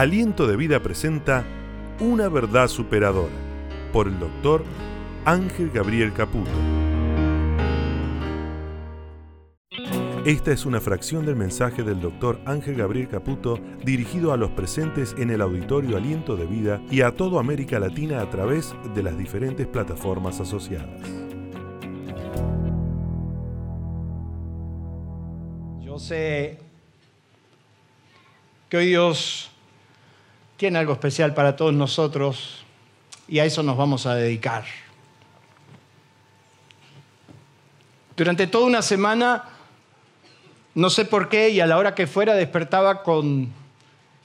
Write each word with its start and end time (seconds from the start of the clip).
Aliento 0.00 0.46
de 0.46 0.56
Vida 0.56 0.80
presenta 0.80 1.44
Una 2.00 2.30
verdad 2.30 2.68
superadora 2.68 3.34
por 3.92 4.08
el 4.08 4.18
doctor 4.18 4.64
Ángel 5.26 5.68
Gabriel 5.68 6.14
Caputo. 6.14 6.50
Esta 10.24 10.52
es 10.52 10.64
una 10.64 10.80
fracción 10.80 11.26
del 11.26 11.36
mensaje 11.36 11.82
del 11.82 12.00
doctor 12.00 12.40
Ángel 12.46 12.76
Gabriel 12.76 13.08
Caputo 13.08 13.60
dirigido 13.84 14.32
a 14.32 14.38
los 14.38 14.52
presentes 14.52 15.14
en 15.18 15.28
el 15.28 15.42
auditorio 15.42 15.98
Aliento 15.98 16.34
de 16.34 16.46
Vida 16.46 16.80
y 16.90 17.02
a 17.02 17.14
toda 17.14 17.38
América 17.38 17.78
Latina 17.78 18.22
a 18.22 18.30
través 18.30 18.74
de 18.94 19.02
las 19.02 19.18
diferentes 19.18 19.66
plataformas 19.66 20.40
asociadas. 20.40 20.98
Yo 25.82 25.98
sé 25.98 26.58
que 28.70 28.78
hoy 28.78 28.86
Dios 28.86 29.50
tiene 30.60 30.78
algo 30.78 30.92
especial 30.92 31.32
para 31.32 31.56
todos 31.56 31.72
nosotros 31.72 32.66
y 33.26 33.38
a 33.38 33.46
eso 33.46 33.62
nos 33.62 33.78
vamos 33.78 34.04
a 34.04 34.14
dedicar. 34.14 34.66
Durante 38.14 38.46
toda 38.46 38.66
una 38.66 38.82
semana, 38.82 39.44
no 40.74 40.90
sé 40.90 41.06
por 41.06 41.30
qué, 41.30 41.48
y 41.48 41.60
a 41.60 41.66
la 41.66 41.78
hora 41.78 41.94
que 41.94 42.06
fuera 42.06 42.34
despertaba 42.34 43.02
con, 43.02 43.50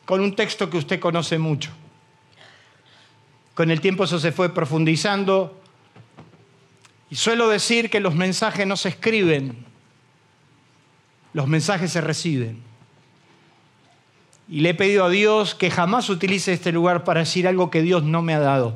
con 0.04 0.20
un 0.20 0.36
texto 0.36 0.70
que 0.70 0.76
usted 0.76 1.00
conoce 1.00 1.40
mucho. 1.40 1.72
Con 3.54 3.72
el 3.72 3.80
tiempo 3.80 4.04
eso 4.04 4.20
se 4.20 4.34
fue 4.34 4.54
profundizando 4.54 5.58
y 7.10 7.16
suelo 7.16 7.48
decir 7.48 7.90
que 7.90 8.02
los 8.02 8.14
mensajes 8.14 8.68
no 8.68 8.76
se 8.76 8.90
escriben, 8.90 9.66
los 11.32 11.48
mensajes 11.48 11.94
se 11.94 12.02
reciben. 12.02 12.75
Y 14.48 14.62
le 14.62 14.70
he 14.70 14.74
pedido 14.74 15.06
a 15.06 15.10
Dios 15.10 15.56
que 15.56 15.72
jamás 15.72 16.10
utilice 16.10 16.54
este 16.54 16.72
lugar 16.72 17.04
para 17.04 17.22
decir 17.22 17.48
algo 17.48 17.72
que 17.72 17.82
Dios 17.82 18.04
no 18.04 18.22
me 18.22 18.34
ha 18.34 18.40
dado. 18.40 18.76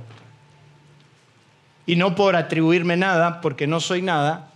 Y 1.85 1.95
no 1.95 2.15
por 2.15 2.35
atribuirme 2.35 2.97
nada, 2.97 3.41
porque 3.41 3.67
no 3.67 3.79
soy 3.79 4.01
nada, 4.01 4.49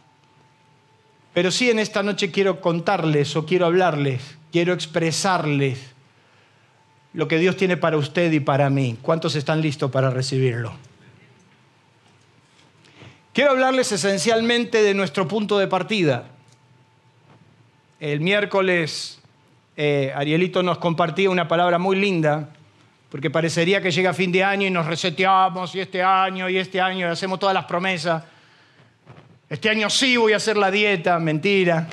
pero 1.34 1.50
sí 1.50 1.70
en 1.70 1.80
esta 1.80 2.04
noche 2.04 2.32
quiero 2.32 2.62
contarles 2.62 3.36
o 3.36 3.46
quiero 3.46 3.66
hablarles, 3.66 4.38
quiero 4.52 4.74
expresarles 4.74 5.80
lo 7.14 7.28
que 7.28 7.40
Dios 7.40 7.58
tiene 7.58 7.76
para 7.78 7.98
usted 7.98 8.32
y 8.32 8.40
para 8.40 8.70
mí. 8.70 8.98
¿Cuántos 9.02 9.36
están 9.36 9.62
listos 9.62 9.92
para 9.92 10.12
recibirlo? 10.12 10.74
Quiero 13.34 13.52
hablarles 13.52 13.92
esencialmente 13.92 14.84
de 14.84 14.94
nuestro 14.94 15.28
punto 15.28 15.58
de 15.58 15.68
partida. 15.68 16.26
El 18.00 18.20
miércoles 18.20 19.20
eh, 19.76 20.14
Arielito 20.16 20.62
nos 20.62 20.78
compartía 20.78 21.30
una 21.30 21.48
palabra 21.48 21.80
muy 21.80 21.96
linda, 21.96 22.50
porque 23.10 23.30
parecería 23.30 23.82
que 23.82 23.92
llega 23.92 24.14
fin 24.14 24.32
de 24.32 24.44
año 24.44 24.68
y 24.68 24.72
nos 24.72 24.86
reseteamos 24.86 25.74
y 25.76 25.80
este 25.80 26.04
año 26.04 26.50
y 26.50 26.58
este 26.58 26.80
año 26.80 27.08
y 27.08 27.12
hacemos 27.12 27.40
todas 27.40 27.54
las 27.54 27.66
promesas. 27.66 28.24
Este 29.50 29.70
año 29.70 29.90
sí 29.90 30.18
voy 30.18 30.34
a 30.34 30.38
hacer 30.38 30.58
la 30.58 30.72
dieta, 30.72 31.20
mentira. 31.20 31.88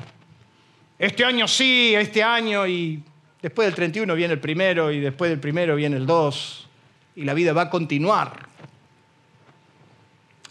Este 0.97 1.25
año 1.25 1.47
sí, 1.47 1.93
este 1.95 2.23
año 2.23 2.67
y 2.67 3.03
después 3.41 3.67
del 3.67 3.75
31 3.75 4.13
viene 4.15 4.33
el 4.33 4.39
primero 4.39 4.91
y 4.91 4.99
después 4.99 5.29
del 5.29 5.39
primero 5.39 5.75
viene 5.75 5.97
el 5.97 6.05
2 6.05 6.69
y 7.15 7.23
la 7.23 7.33
vida 7.33 7.53
va 7.53 7.63
a 7.63 7.69
continuar. 7.69 8.47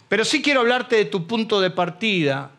Pero 0.09 0.25
sí 0.25 0.41
quiero 0.41 0.59
hablarte 0.59 0.97
de 0.97 1.05
tu 1.05 1.25
punto 1.25 1.61
de 1.61 1.71
partida 1.71 2.51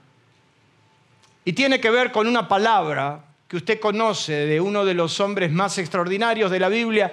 y 1.45 1.53
tiene 1.53 1.81
que 1.81 1.91
ver 1.91 2.13
con 2.13 2.27
una 2.27 2.49
palabra 2.49 3.25
que 3.53 3.59
usted 3.59 3.81
conoce 3.81 4.33
de 4.33 4.59
uno 4.63 4.83
de 4.83 4.95
los 4.95 5.21
hombres 5.21 5.53
más 5.53 5.77
extraordinarios 5.77 6.51
de 6.51 6.59
la 6.59 6.71
Biblia, 6.71 7.13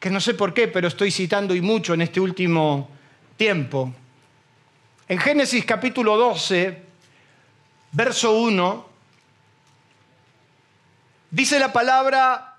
que 0.00 0.10
no 0.10 0.20
sé 0.20 0.34
por 0.34 0.52
qué, 0.52 0.66
pero 0.66 0.88
estoy 0.88 1.12
citando 1.12 1.54
y 1.54 1.60
mucho 1.60 1.94
en 1.94 2.02
este 2.02 2.18
último 2.18 2.88
tiempo. 3.36 3.94
En 5.06 5.20
Génesis 5.20 5.64
capítulo 5.64 6.16
12, 6.16 6.82
verso 7.92 8.32
1, 8.32 8.88
dice 11.30 11.60
la 11.60 11.72
palabra, 11.72 12.56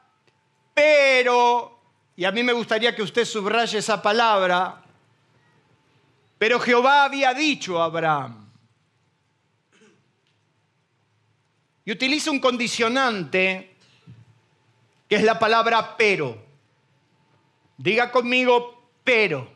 pero, 0.73 1.79
y 2.15 2.23
a 2.23 2.31
mí 2.31 2.41
me 2.41 2.53
gustaría 2.53 2.95
que 2.95 3.01
usted 3.01 3.25
subraye 3.25 3.79
esa 3.79 4.01
palabra, 4.01 4.81
pero 6.37 6.57
Jehová 6.57 7.03
había 7.03 7.33
dicho 7.33 7.81
a 7.81 7.85
Abraham, 7.87 8.46
y 11.87 11.91
utiliza 11.93 12.31
un 12.31 12.41
condicionante 12.41 13.73
que 15.07 15.15
es 15.15 15.23
la 15.23 15.39
palabra 15.39 15.95
pero. 15.95 16.37
Diga 17.77 18.11
conmigo 18.11 18.89
pero. 19.05 19.49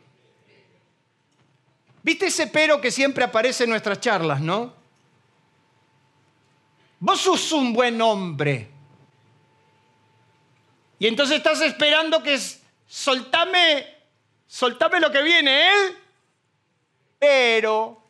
¿Viste 2.02 2.28
ese 2.28 2.46
pero 2.46 2.80
que 2.80 2.90
siempre 2.90 3.22
aparece 3.22 3.64
en 3.64 3.70
nuestras 3.70 4.00
charlas, 4.00 4.40
no? 4.40 4.72
Vos 7.00 7.20
sos 7.20 7.52
un 7.52 7.74
buen 7.74 8.00
hombre. 8.00 8.70
Y 10.98 11.08
entonces 11.08 11.36
estás 11.36 11.60
esperando 11.60 12.22
que 12.22 12.40
soltame, 12.86 13.86
soltame 14.46 15.00
lo 15.00 15.12
que 15.12 15.22
viene 15.22 15.68
él, 15.68 15.98
pero 17.18 18.02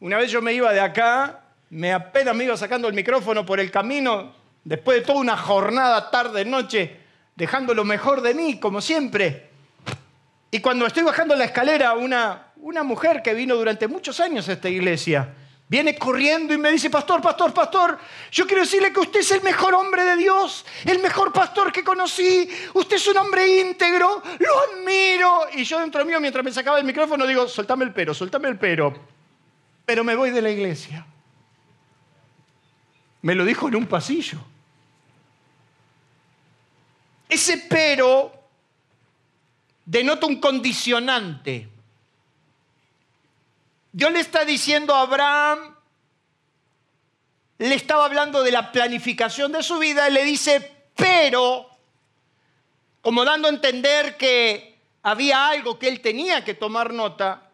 una 0.00 0.16
vez 0.16 0.28
yo 0.28 0.42
me 0.42 0.54
iba 0.54 0.72
de 0.72 0.80
acá 0.80 1.38
me 1.72 1.90
apenas 1.90 2.36
me 2.36 2.44
iba 2.44 2.56
sacando 2.56 2.86
el 2.86 2.92
micrófono 2.94 3.46
por 3.46 3.58
el 3.58 3.70
camino, 3.70 4.34
después 4.62 4.98
de 4.98 5.06
toda 5.06 5.18
una 5.18 5.38
jornada, 5.38 6.10
tarde, 6.10 6.44
noche, 6.44 6.98
dejando 7.34 7.72
lo 7.72 7.82
mejor 7.82 8.20
de 8.20 8.34
mí, 8.34 8.60
como 8.60 8.82
siempre. 8.82 9.48
Y 10.50 10.60
cuando 10.60 10.86
estoy 10.86 11.02
bajando 11.02 11.34
la 11.34 11.46
escalera, 11.46 11.94
una, 11.94 12.52
una 12.56 12.82
mujer 12.82 13.22
que 13.22 13.32
vino 13.32 13.56
durante 13.56 13.88
muchos 13.88 14.20
años 14.20 14.50
a 14.50 14.52
esta 14.52 14.68
iglesia, 14.68 15.32
viene 15.66 15.96
corriendo 15.96 16.52
y 16.52 16.58
me 16.58 16.70
dice, 16.70 16.90
pastor, 16.90 17.22
pastor, 17.22 17.54
pastor, 17.54 17.98
yo 18.30 18.46
quiero 18.46 18.64
decirle 18.64 18.92
que 18.92 19.00
usted 19.00 19.20
es 19.20 19.30
el 19.30 19.40
mejor 19.40 19.72
hombre 19.72 20.04
de 20.04 20.16
Dios, 20.16 20.66
el 20.84 20.98
mejor 20.98 21.32
pastor 21.32 21.72
que 21.72 21.82
conocí, 21.82 22.50
usted 22.74 22.96
es 22.96 23.08
un 23.08 23.16
hombre 23.16 23.60
íntegro, 23.60 24.22
lo 24.40 24.60
admiro. 24.60 25.46
Y 25.54 25.64
yo 25.64 25.80
dentro 25.80 26.04
mío, 26.04 26.20
mientras 26.20 26.44
me 26.44 26.52
sacaba 26.52 26.78
el 26.78 26.84
micrófono, 26.84 27.26
digo, 27.26 27.48
soltame 27.48 27.86
el 27.86 27.94
pero, 27.94 28.12
soltame 28.12 28.48
el 28.48 28.58
pero. 28.58 28.92
Pero 29.86 30.04
me 30.04 30.14
voy 30.14 30.32
de 30.32 30.42
la 30.42 30.50
iglesia. 30.50 31.06
Me 33.22 33.34
lo 33.34 33.44
dijo 33.44 33.68
en 33.68 33.76
un 33.76 33.86
pasillo. 33.86 34.38
Ese 37.28 37.64
pero 37.68 38.32
denota 39.84 40.26
un 40.26 40.40
condicionante. 40.40 41.68
Dios 43.92 44.12
le 44.12 44.20
está 44.20 44.44
diciendo 44.44 44.94
a 44.94 45.02
Abraham, 45.02 45.74
le 47.58 47.74
estaba 47.74 48.04
hablando 48.04 48.42
de 48.42 48.50
la 48.50 48.72
planificación 48.72 49.52
de 49.52 49.62
su 49.62 49.78
vida 49.78 50.08
y 50.08 50.12
le 50.12 50.24
dice, 50.24 50.88
pero, 50.96 51.70
como 53.00 53.24
dando 53.24 53.48
a 53.48 53.52
entender 53.52 54.16
que 54.16 54.78
había 55.02 55.48
algo 55.48 55.78
que 55.78 55.88
él 55.88 56.00
tenía 56.00 56.44
que 56.44 56.54
tomar 56.54 56.92
nota 56.92 57.50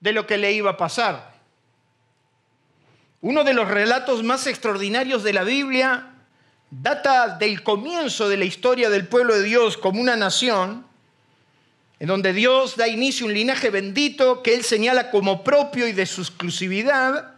de 0.00 0.12
lo 0.12 0.26
que 0.26 0.38
le 0.38 0.52
iba 0.52 0.70
a 0.70 0.76
pasar. 0.76 1.33
Uno 3.24 3.42
de 3.42 3.54
los 3.54 3.68
relatos 3.68 4.22
más 4.22 4.46
extraordinarios 4.46 5.22
de 5.22 5.32
la 5.32 5.44
Biblia 5.44 6.10
data 6.70 7.38
del 7.38 7.62
comienzo 7.62 8.28
de 8.28 8.36
la 8.36 8.44
historia 8.44 8.90
del 8.90 9.08
pueblo 9.08 9.34
de 9.34 9.44
Dios 9.44 9.78
como 9.78 9.98
una 9.98 10.14
nación, 10.14 10.84
en 12.00 12.06
donde 12.06 12.34
Dios 12.34 12.76
da 12.76 12.86
inicio 12.86 13.24
a 13.24 13.28
un 13.30 13.34
linaje 13.34 13.70
bendito 13.70 14.42
que 14.42 14.52
Él 14.52 14.62
señala 14.62 15.10
como 15.10 15.42
propio 15.42 15.88
y 15.88 15.92
de 15.92 16.04
su 16.04 16.20
exclusividad. 16.20 17.32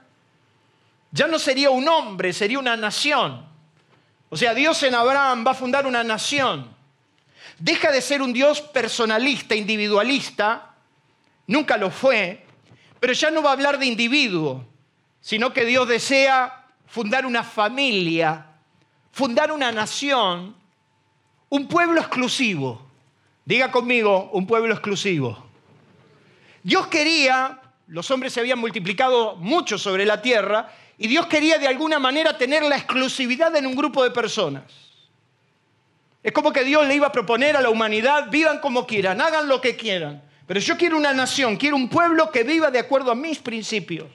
Ya 1.12 1.28
no 1.28 1.38
sería 1.38 1.70
un 1.70 1.86
hombre, 1.86 2.32
sería 2.32 2.58
una 2.58 2.76
nación. 2.76 3.46
O 4.28 4.36
sea, 4.36 4.54
Dios 4.54 4.82
en 4.82 4.96
Abraham 4.96 5.44
va 5.46 5.52
a 5.52 5.54
fundar 5.54 5.86
una 5.86 6.02
nación. 6.02 6.68
Deja 7.60 7.92
de 7.92 8.02
ser 8.02 8.22
un 8.22 8.32
Dios 8.32 8.60
personalista, 8.60 9.54
individualista, 9.54 10.74
nunca 11.46 11.76
lo 11.76 11.92
fue, 11.92 12.44
pero 12.98 13.12
ya 13.12 13.30
no 13.30 13.40
va 13.40 13.50
a 13.50 13.52
hablar 13.52 13.78
de 13.78 13.86
individuo, 13.86 14.66
sino 15.26 15.52
que 15.52 15.64
Dios 15.64 15.88
desea 15.88 16.66
fundar 16.86 17.26
una 17.26 17.42
familia, 17.42 18.46
fundar 19.10 19.50
una 19.50 19.72
nación, 19.72 20.54
un 21.48 21.66
pueblo 21.66 22.00
exclusivo. 22.00 22.80
Diga 23.44 23.72
conmigo, 23.72 24.30
un 24.34 24.46
pueblo 24.46 24.72
exclusivo. 24.72 25.36
Dios 26.62 26.86
quería, 26.86 27.60
los 27.88 28.08
hombres 28.12 28.34
se 28.34 28.38
habían 28.38 28.60
multiplicado 28.60 29.34
mucho 29.34 29.78
sobre 29.78 30.06
la 30.06 30.22
tierra, 30.22 30.72
y 30.96 31.08
Dios 31.08 31.26
quería 31.26 31.58
de 31.58 31.66
alguna 31.66 31.98
manera 31.98 32.38
tener 32.38 32.62
la 32.62 32.76
exclusividad 32.76 33.56
en 33.56 33.66
un 33.66 33.74
grupo 33.74 34.04
de 34.04 34.12
personas. 34.12 34.62
Es 36.22 36.30
como 36.30 36.52
que 36.52 36.62
Dios 36.62 36.86
le 36.86 36.94
iba 36.94 37.08
a 37.08 37.12
proponer 37.12 37.56
a 37.56 37.60
la 37.60 37.70
humanidad, 37.70 38.30
vivan 38.30 38.60
como 38.60 38.86
quieran, 38.86 39.20
hagan 39.20 39.48
lo 39.48 39.60
que 39.60 39.74
quieran. 39.74 40.22
Pero 40.46 40.60
yo 40.60 40.76
quiero 40.76 40.96
una 40.96 41.12
nación, 41.12 41.56
quiero 41.56 41.74
un 41.74 41.88
pueblo 41.88 42.30
que 42.30 42.44
viva 42.44 42.70
de 42.70 42.78
acuerdo 42.78 43.10
a 43.10 43.16
mis 43.16 43.40
principios. 43.40 44.06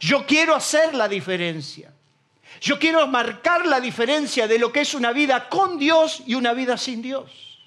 Yo 0.00 0.26
quiero 0.26 0.54
hacer 0.54 0.94
la 0.94 1.08
diferencia. 1.08 1.92
Yo 2.60 2.78
quiero 2.78 3.06
marcar 3.06 3.66
la 3.66 3.80
diferencia 3.80 4.46
de 4.48 4.58
lo 4.58 4.72
que 4.72 4.80
es 4.80 4.94
una 4.94 5.12
vida 5.12 5.48
con 5.48 5.78
Dios 5.78 6.22
y 6.26 6.34
una 6.34 6.52
vida 6.54 6.76
sin 6.76 7.02
Dios. 7.02 7.58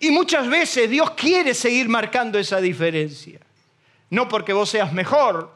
Y 0.00 0.10
muchas 0.10 0.48
veces 0.48 0.90
Dios 0.90 1.12
quiere 1.12 1.54
seguir 1.54 1.88
marcando 1.88 2.38
esa 2.38 2.60
diferencia. 2.60 3.40
No 4.10 4.28
porque 4.28 4.52
vos 4.52 4.68
seas 4.68 4.92
mejor, 4.92 5.54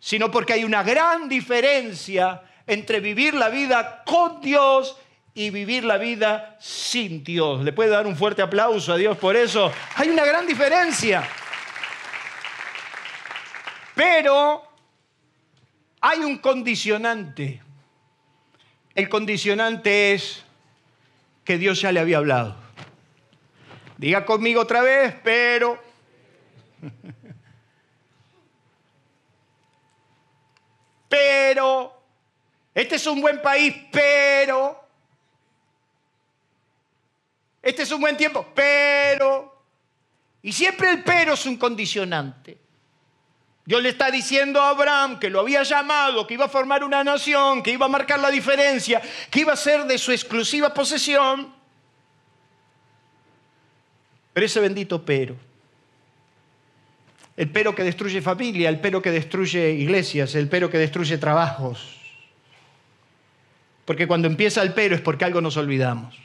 sino 0.00 0.30
porque 0.30 0.52
hay 0.52 0.64
una 0.64 0.82
gran 0.82 1.28
diferencia 1.28 2.42
entre 2.66 3.00
vivir 3.00 3.34
la 3.34 3.48
vida 3.48 4.02
con 4.04 4.40
Dios 4.40 4.96
y 5.32 5.50
vivir 5.50 5.84
la 5.84 5.96
vida 5.96 6.56
sin 6.60 7.24
Dios. 7.24 7.62
¿Le 7.62 7.72
puede 7.72 7.90
dar 7.90 8.06
un 8.06 8.16
fuerte 8.16 8.42
aplauso 8.42 8.92
a 8.92 8.96
Dios 8.96 9.16
por 9.16 9.36
eso? 9.36 9.72
Hay 9.96 10.08
una 10.08 10.24
gran 10.24 10.46
diferencia. 10.46 11.26
Pero 13.94 14.62
hay 16.00 16.20
un 16.20 16.38
condicionante. 16.38 17.62
El 18.94 19.08
condicionante 19.08 20.14
es 20.14 20.44
que 21.44 21.58
Dios 21.58 21.80
ya 21.80 21.92
le 21.92 22.00
había 22.00 22.18
hablado. 22.18 22.56
Diga 23.96 24.26
conmigo 24.26 24.60
otra 24.60 24.82
vez, 24.82 25.14
pero... 25.22 25.82
pero... 31.08 31.92
Este 32.74 32.96
es 32.96 33.06
un 33.06 33.20
buen 33.20 33.40
país, 33.40 33.72
pero... 33.92 34.82
Este 37.62 37.82
es 37.82 37.92
un 37.92 38.00
buen 38.00 38.16
tiempo, 38.16 38.46
pero... 38.54 39.52
Y 40.42 40.52
siempre 40.52 40.90
el 40.90 41.02
pero 41.02 41.34
es 41.34 41.46
un 41.46 41.56
condicionante. 41.56 42.63
Dios 43.66 43.82
le 43.82 43.88
está 43.88 44.10
diciendo 44.10 44.60
a 44.60 44.70
Abraham 44.70 45.18
que 45.18 45.30
lo 45.30 45.40
había 45.40 45.62
llamado, 45.62 46.26
que 46.26 46.34
iba 46.34 46.44
a 46.44 46.48
formar 46.48 46.84
una 46.84 47.02
nación, 47.02 47.62
que 47.62 47.70
iba 47.70 47.86
a 47.86 47.88
marcar 47.88 48.20
la 48.20 48.30
diferencia, 48.30 49.00
que 49.30 49.40
iba 49.40 49.54
a 49.54 49.56
ser 49.56 49.84
de 49.84 49.96
su 49.96 50.12
exclusiva 50.12 50.74
posesión. 50.74 51.54
Pero 54.34 54.46
ese 54.46 54.60
bendito 54.60 55.02
pero, 55.04 55.36
el 57.36 57.48
pero 57.50 57.74
que 57.74 57.84
destruye 57.84 58.20
familia, 58.20 58.68
el 58.68 58.80
pero 58.80 59.00
que 59.00 59.10
destruye 59.10 59.70
iglesias, 59.70 60.34
el 60.34 60.48
pero 60.48 60.68
que 60.68 60.78
destruye 60.78 61.16
trabajos. 61.16 61.96
Porque 63.86 64.06
cuando 64.06 64.28
empieza 64.28 64.60
el 64.60 64.74
pero 64.74 64.94
es 64.94 65.00
porque 65.00 65.24
algo 65.24 65.40
nos 65.40 65.56
olvidamos. 65.56 66.18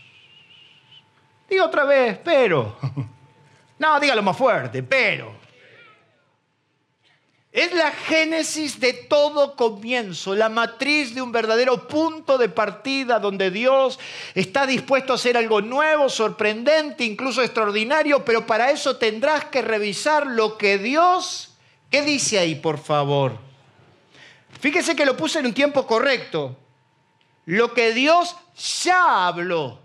Digo 1.50 1.66
otra 1.66 1.86
vez, 1.86 2.20
pero. 2.24 2.78
No, 3.80 3.98
dígalo 3.98 4.22
más 4.22 4.36
fuerte, 4.36 4.84
pero. 4.84 5.39
Es 7.52 7.74
la 7.74 7.92
génesis 7.92 8.80
de 8.80 8.94
todo 8.94 9.56
comienzo, 9.56 10.36
la 10.36 10.50
matriz 10.50 11.16
de 11.16 11.22
un 11.24 11.32
verdadero 11.32 11.88
punto 11.88 12.38
de 12.38 12.48
partida 12.48 13.18
donde 13.18 13.50
Dios 13.50 13.98
está 14.36 14.68
dispuesto 14.68 15.14
a 15.14 15.16
hacer 15.16 15.36
algo 15.36 15.60
nuevo, 15.60 16.10
sorprendente, 16.10 17.04
incluso 17.04 17.42
extraordinario, 17.42 18.24
pero 18.24 18.46
para 18.46 18.70
eso 18.70 18.98
tendrás 18.98 19.46
que 19.46 19.64
revisar 19.64 20.28
lo 20.28 20.60
que 20.60 20.78
Dios, 20.78 21.56
¿qué 21.90 22.04
dice 22.04 22.38
ahí, 22.38 22.54
por 22.54 22.78
favor? 22.78 23.40
Fíjese 24.60 24.96
que 24.96 25.06
lo 25.06 25.18
puse 25.18 25.40
en 25.40 25.48
un 25.48 25.54
tiempo 25.54 25.88
correcto. 25.88 26.56
Lo 27.46 27.74
que 27.74 27.94
Dios 27.94 28.36
ya 28.84 29.26
habló. 29.26 29.80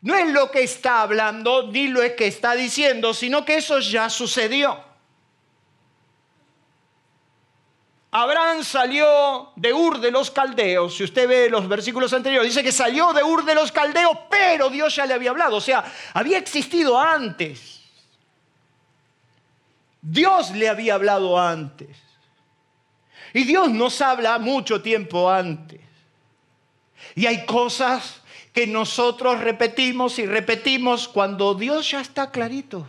No 0.00 0.14
es 0.14 0.28
lo 0.28 0.52
que 0.52 0.62
está 0.62 1.02
hablando 1.02 1.72
ni 1.72 1.88
lo 1.88 2.00
que 2.14 2.28
está 2.28 2.54
diciendo, 2.54 3.14
sino 3.14 3.44
que 3.44 3.56
eso 3.56 3.80
ya 3.80 4.08
sucedió. 4.10 4.78
Abraham 8.18 8.64
salió 8.64 9.52
de 9.56 9.74
Ur 9.74 10.00
de 10.00 10.10
los 10.10 10.30
Caldeos. 10.30 10.96
Si 10.96 11.04
usted 11.04 11.28
ve 11.28 11.50
los 11.50 11.68
versículos 11.68 12.14
anteriores, 12.14 12.48
dice 12.48 12.64
que 12.64 12.72
salió 12.72 13.12
de 13.12 13.22
Ur 13.22 13.44
de 13.44 13.54
los 13.54 13.70
Caldeos, 13.70 14.16
pero 14.30 14.70
Dios 14.70 14.96
ya 14.96 15.04
le 15.04 15.12
había 15.12 15.28
hablado. 15.28 15.56
O 15.56 15.60
sea, 15.60 15.84
había 16.14 16.38
existido 16.38 16.98
antes. 16.98 17.82
Dios 20.00 20.50
le 20.52 20.66
había 20.66 20.94
hablado 20.94 21.38
antes. 21.38 21.94
Y 23.34 23.44
Dios 23.44 23.70
nos 23.70 24.00
habla 24.00 24.38
mucho 24.38 24.80
tiempo 24.80 25.30
antes. 25.30 25.82
Y 27.14 27.26
hay 27.26 27.44
cosas 27.44 28.22
que 28.54 28.66
nosotros 28.66 29.40
repetimos 29.40 30.18
y 30.18 30.24
repetimos 30.24 31.06
cuando 31.06 31.52
Dios 31.52 31.90
ya 31.90 32.00
está 32.00 32.30
clarito. 32.30 32.86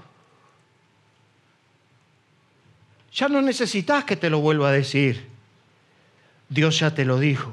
Ya 3.17 3.27
no 3.27 3.41
necesitas 3.41 4.03
que 4.03 4.15
te 4.15 4.29
lo 4.29 4.41
vuelva 4.41 4.69
a 4.69 4.71
decir. 4.71 5.25
Dios 6.49 6.77
ya 6.77 6.93
te 6.93 7.03
lo 7.03 7.19
dijo. 7.19 7.51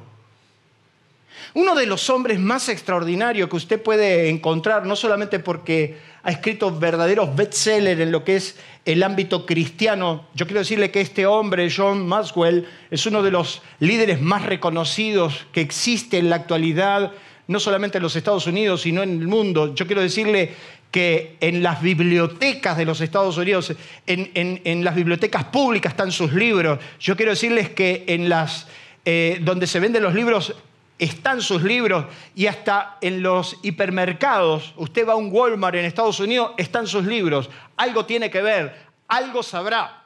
Uno 1.54 1.74
de 1.74 1.86
los 1.86 2.10
hombres 2.10 2.38
más 2.38 2.68
extraordinarios 2.68 3.48
que 3.48 3.56
usted 3.56 3.82
puede 3.82 4.28
encontrar, 4.28 4.84
no 4.84 4.94
solamente 4.94 5.38
porque 5.38 5.96
ha 6.22 6.30
escrito 6.30 6.78
verdaderos 6.78 7.34
bestsellers 7.34 7.98
en 7.98 8.12
lo 8.12 8.24
que 8.24 8.36
es 8.36 8.56
el 8.84 9.02
ámbito 9.02 9.46
cristiano, 9.46 10.26
yo 10.34 10.46
quiero 10.46 10.60
decirle 10.60 10.90
que 10.90 11.00
este 11.00 11.24
hombre, 11.24 11.72
John 11.74 12.06
Maxwell, 12.06 12.68
es 12.90 13.06
uno 13.06 13.22
de 13.22 13.30
los 13.30 13.62
líderes 13.78 14.20
más 14.20 14.44
reconocidos 14.44 15.46
que 15.50 15.62
existe 15.62 16.18
en 16.18 16.28
la 16.28 16.36
actualidad, 16.36 17.12
no 17.46 17.58
solamente 17.58 17.98
en 17.98 18.02
los 18.02 18.16
Estados 18.16 18.46
Unidos, 18.46 18.82
sino 18.82 19.02
en 19.02 19.20
el 19.20 19.28
mundo. 19.28 19.74
Yo 19.74 19.86
quiero 19.86 20.02
decirle 20.02 20.54
que 20.94 21.36
en 21.40 21.60
las 21.60 21.82
bibliotecas 21.82 22.76
de 22.76 22.84
los 22.84 23.00
Estados 23.00 23.36
Unidos, 23.36 23.74
en, 24.06 24.84
las 24.84 24.94
bibliotecas 24.94 25.42
públicas 25.42 25.90
están 25.90 26.12
sus 26.12 26.32
libros. 26.32 26.78
Yo 27.00 27.16
quiero 27.16 27.32
decirles 27.32 27.70
que 27.70 28.04
en 28.06 28.28
las 28.28 28.68
eh, 29.04 29.40
donde 29.42 29.66
se 29.66 29.80
venden 29.80 30.04
los 30.04 30.14
libros 30.14 30.54
están 31.00 31.42
sus 31.42 31.64
libros 31.64 32.04
y 32.36 32.46
hasta 32.46 32.98
en 33.00 33.24
los 33.24 33.56
hipermercados, 33.64 34.72
usted 34.76 35.04
va 35.04 35.14
a 35.14 35.16
un 35.16 35.30
Walmart 35.32 35.74
en 35.74 35.84
Estados 35.84 36.20
Unidos, 36.20 36.52
están 36.58 36.86
sus 36.86 37.04
libros. 37.04 37.50
Algo 37.76 38.06
tiene 38.06 38.30
que 38.30 38.40
ver, 38.40 38.76
algo 39.08 39.42
sabrá. 39.42 40.03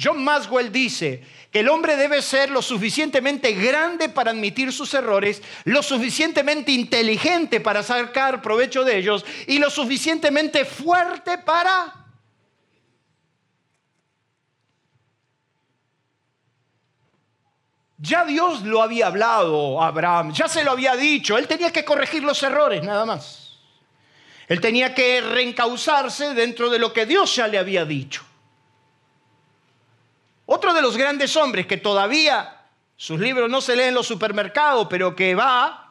John 0.00 0.22
Maswell 0.22 0.70
dice 0.70 1.24
que 1.50 1.60
el 1.60 1.68
hombre 1.68 1.96
debe 1.96 2.22
ser 2.22 2.50
lo 2.50 2.62
suficientemente 2.62 3.52
grande 3.52 4.08
para 4.08 4.30
admitir 4.30 4.72
sus 4.72 4.94
errores, 4.94 5.42
lo 5.64 5.82
suficientemente 5.82 6.70
inteligente 6.70 7.60
para 7.60 7.82
sacar 7.82 8.40
provecho 8.40 8.84
de 8.84 8.98
ellos 8.98 9.24
y 9.46 9.58
lo 9.58 9.70
suficientemente 9.70 10.64
fuerte 10.64 11.38
para... 11.38 11.94
Ya 18.00 18.24
Dios 18.24 18.62
lo 18.62 18.80
había 18.80 19.08
hablado 19.08 19.82
a 19.82 19.88
Abraham, 19.88 20.32
ya 20.32 20.46
se 20.46 20.62
lo 20.62 20.70
había 20.70 20.94
dicho, 20.94 21.36
él 21.36 21.48
tenía 21.48 21.72
que 21.72 21.84
corregir 21.84 22.22
los 22.22 22.40
errores, 22.44 22.84
nada 22.84 23.04
más. 23.04 23.58
Él 24.46 24.60
tenía 24.60 24.94
que 24.94 25.20
reencauzarse 25.20 26.32
dentro 26.34 26.70
de 26.70 26.78
lo 26.78 26.92
que 26.92 27.06
Dios 27.06 27.34
ya 27.34 27.48
le 27.48 27.58
había 27.58 27.84
dicho. 27.84 28.27
Otro 30.50 30.72
de 30.72 30.80
los 30.80 30.96
grandes 30.96 31.36
hombres 31.36 31.66
que 31.66 31.76
todavía 31.76 32.56
sus 32.96 33.20
libros 33.20 33.50
no 33.50 33.60
se 33.60 33.76
leen 33.76 33.90
en 33.90 33.94
los 33.96 34.06
supermercados, 34.06 34.86
pero 34.88 35.14
que 35.14 35.34
va 35.34 35.84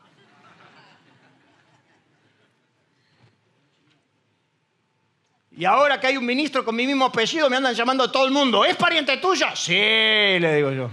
Y 5.55 5.65
ahora 5.65 5.99
que 5.99 6.07
hay 6.07 6.17
un 6.17 6.25
ministro 6.25 6.65
con 6.65 6.75
mi 6.75 6.87
mismo 6.87 7.05
apellido, 7.05 7.49
me 7.51 7.57
andan 7.57 7.75
llamando 7.75 8.03
a 8.03 8.11
todo 8.11 8.25
el 8.25 8.31
mundo. 8.31 8.65
¿Es 8.65 8.75
pariente 8.75 9.17
tuya? 9.17 9.55
Sí, 9.55 9.73
le 9.73 10.55
digo 10.55 10.71
yo. 10.71 10.89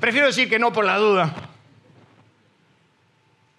Prefiero 0.00 0.26
decir 0.28 0.48
que 0.48 0.58
no 0.58 0.72
por 0.72 0.84
la 0.84 0.96
duda. 0.96 1.32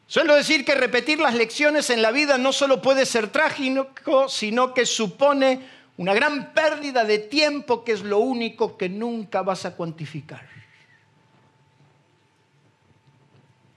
Suelo 0.07 0.35
decir 0.35 0.65
que 0.65 0.75
repetir 0.75 1.19
las 1.19 1.35
lecciones 1.35 1.89
en 1.89 2.01
la 2.01 2.11
vida 2.11 2.37
no 2.37 2.51
solo 2.51 2.81
puede 2.81 3.05
ser 3.05 3.29
trágico, 3.29 4.27
sino 4.27 4.73
que 4.73 4.85
supone 4.85 5.78
una 5.99 6.13
gran 6.13 6.53
pérdida 6.53 7.03
de 7.03 7.19
tiempo 7.19 7.83
que 7.83 7.91
es 7.91 8.03
lo 8.03 8.19
único 8.19 8.77
que 8.77 8.87
nunca 8.87 9.41
vas 9.41 9.65
a 9.65 9.75
cuantificar. 9.75 10.47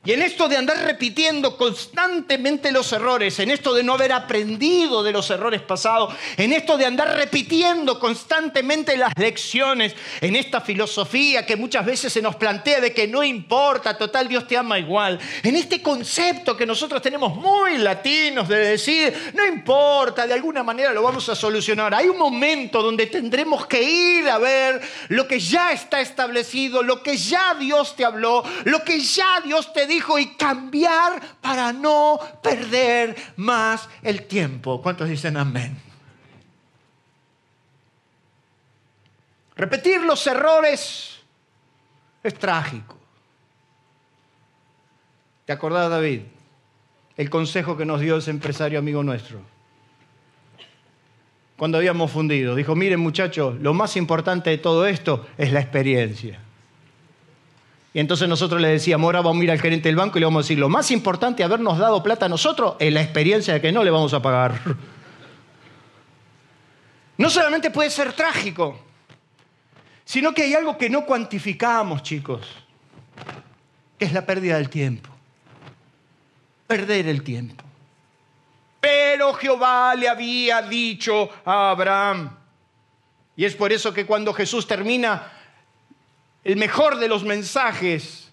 Y 0.04 0.11
en 0.11 0.23
esto 0.23 0.49
de 0.49 0.56
andar 0.56 0.78
repitiendo 0.78 1.56
constantemente 1.56 2.73
los 2.73 2.92
errores, 2.92 3.38
en 3.38 3.52
esto 3.52 3.73
de 3.73 3.85
no 3.85 3.94
haber 3.94 4.11
aprendido 4.11 5.00
de 5.04 5.12
los 5.12 5.30
errores 5.30 5.62
pasados, 5.62 6.12
en 6.37 6.52
esto 6.52 6.76
de 6.76 6.87
andar 6.87 7.16
repitiendo 7.16 8.00
constantemente 8.00 8.97
las 8.97 9.12
lecciones, 9.16 9.94
en 10.21 10.35
esta 10.35 10.61
filosofía 10.61 11.47
que 11.47 11.54
muchas 11.54 11.87
veces 11.87 12.12
se 12.12 12.21
nos 12.21 12.35
plantea 12.35 12.80
de 12.80 12.92
que 12.92 13.06
no 13.06 13.23
importa, 13.23 13.97
total 13.97 14.26
Dios 14.26 14.49
te 14.49 14.56
ama 14.56 14.76
igual, 14.76 15.21
en 15.40 15.54
este 15.54 15.80
concepto 15.80 16.56
que 16.56 16.66
nosotros 16.66 17.00
tenemos 17.00 17.37
muy 17.37 17.78
latinos 17.78 18.49
de 18.49 18.59
decir, 18.59 19.32
no 19.35 19.47
importa, 19.47 20.26
de 20.26 20.35
alguna 20.35 20.64
manera 20.64 20.92
lo 20.92 21.04
vamos 21.04 21.28
a 21.28 21.37
solucionar. 21.37 21.94
Hay 21.94 22.09
un 22.09 22.18
momento 22.18 22.82
donde 22.82 23.06
tendremos 23.06 23.66
que 23.66 23.80
ir 23.80 24.28
a 24.28 24.38
ver 24.38 24.80
lo 25.11 25.28
que 25.28 25.38
ya 25.38 25.71
está 25.71 26.00
establecido, 26.00 26.82
lo 26.82 27.04
que 27.04 27.16
ya 27.16 27.54
Dios 27.54 27.94
te 27.94 28.04
habló, 28.04 28.42
lo 28.64 28.82
que 28.82 28.99
ya 28.99 29.40
Dios 29.44 29.73
te 29.73 29.87
dijo 29.87 29.91
y 30.18 30.34
cambiar 30.37 31.20
para 31.40 31.72
no 31.72 32.18
perder 32.42 33.14
más 33.37 33.88
el 34.02 34.26
tiempo. 34.26 34.80
¿Cuántos 34.80 35.08
dicen 35.08 35.37
amén? 35.37 35.76
Repetir 39.56 40.00
los 40.02 40.26
errores 40.26 41.20
Es 42.22 42.34
trágico. 42.34 42.96
¿Te 45.44 45.52
acordás, 45.52 45.90
David? 45.90 46.22
El 47.16 47.28
consejo 47.28 47.76
que 47.76 47.84
nos 47.84 48.00
dio 48.00 48.16
ese 48.16 48.30
empresario 48.30 48.78
amigo 48.78 49.02
nuestro. 49.02 49.40
Cuando 51.56 51.78
habíamos 51.78 52.11
fundido, 52.11 52.54
dijo, 52.54 52.75
miren 52.75 53.00
muchachos, 53.00 53.61
lo 53.61 53.75
más 53.75 53.96
importante 53.96 54.50
de 54.50 54.58
todo 54.58 54.87
esto 54.87 55.26
es 55.37 55.52
la 55.52 55.61
experiencia. 55.61 56.41
Y 57.94 58.00
entonces 58.00 58.28
nosotros 58.28 58.61
le 58.61 58.68
decíamos, 58.68 59.06
ahora 59.06 59.20
vamos 59.20 59.42
a 59.42 59.44
ir 59.44 59.50
al 59.50 59.61
gerente 59.61 59.88
del 59.88 59.96
banco 59.96 60.16
y 60.16 60.20
le 60.20 60.26
vamos 60.26 60.40
a 60.40 60.44
decir, 60.44 60.58
lo 60.58 60.68
más 60.68 60.90
importante 60.90 61.44
habernos 61.44 61.78
dado 61.78 62.02
plata 62.02 62.26
a 62.26 62.28
nosotros 62.28 62.76
es 62.78 62.92
la 62.92 63.02
experiencia 63.02 63.54
de 63.54 63.61
que 63.61 63.70
no 63.70 63.84
le 63.84 63.90
vamos 63.90 64.14
a 64.14 64.22
pagar. 64.22 64.61
No 67.18 67.28
solamente 67.28 67.70
puede 67.70 67.90
ser 67.90 68.14
trágico, 68.14 68.80
sino 70.04 70.32
que 70.32 70.42
hay 70.42 70.54
algo 70.54 70.78
que 70.78 70.88
no 70.88 71.04
cuantificamos, 71.04 72.02
chicos, 72.02 72.46
que 73.99 74.06
es 74.06 74.12
la 74.12 74.25
pérdida 74.25 74.56
del 74.56 74.70
tiempo. 74.70 75.11
Perder 76.66 77.06
el 77.06 77.22
tiempo. 77.22 77.62
Pero 78.80 79.34
Jehová 79.34 79.94
le 79.94 80.08
había 80.08 80.62
dicho 80.62 81.28
a 81.44 81.70
Abraham, 81.70 82.37
y 83.37 83.44
es 83.44 83.54
por 83.54 83.72
eso 83.72 83.92
que 83.92 84.06
cuando 84.06 84.32
Jesús 84.32 84.66
termina 84.66 85.30
el 86.44 86.56
mejor 86.56 86.99
de 86.99 87.08
los 87.08 87.25
mensajes, 87.25 88.32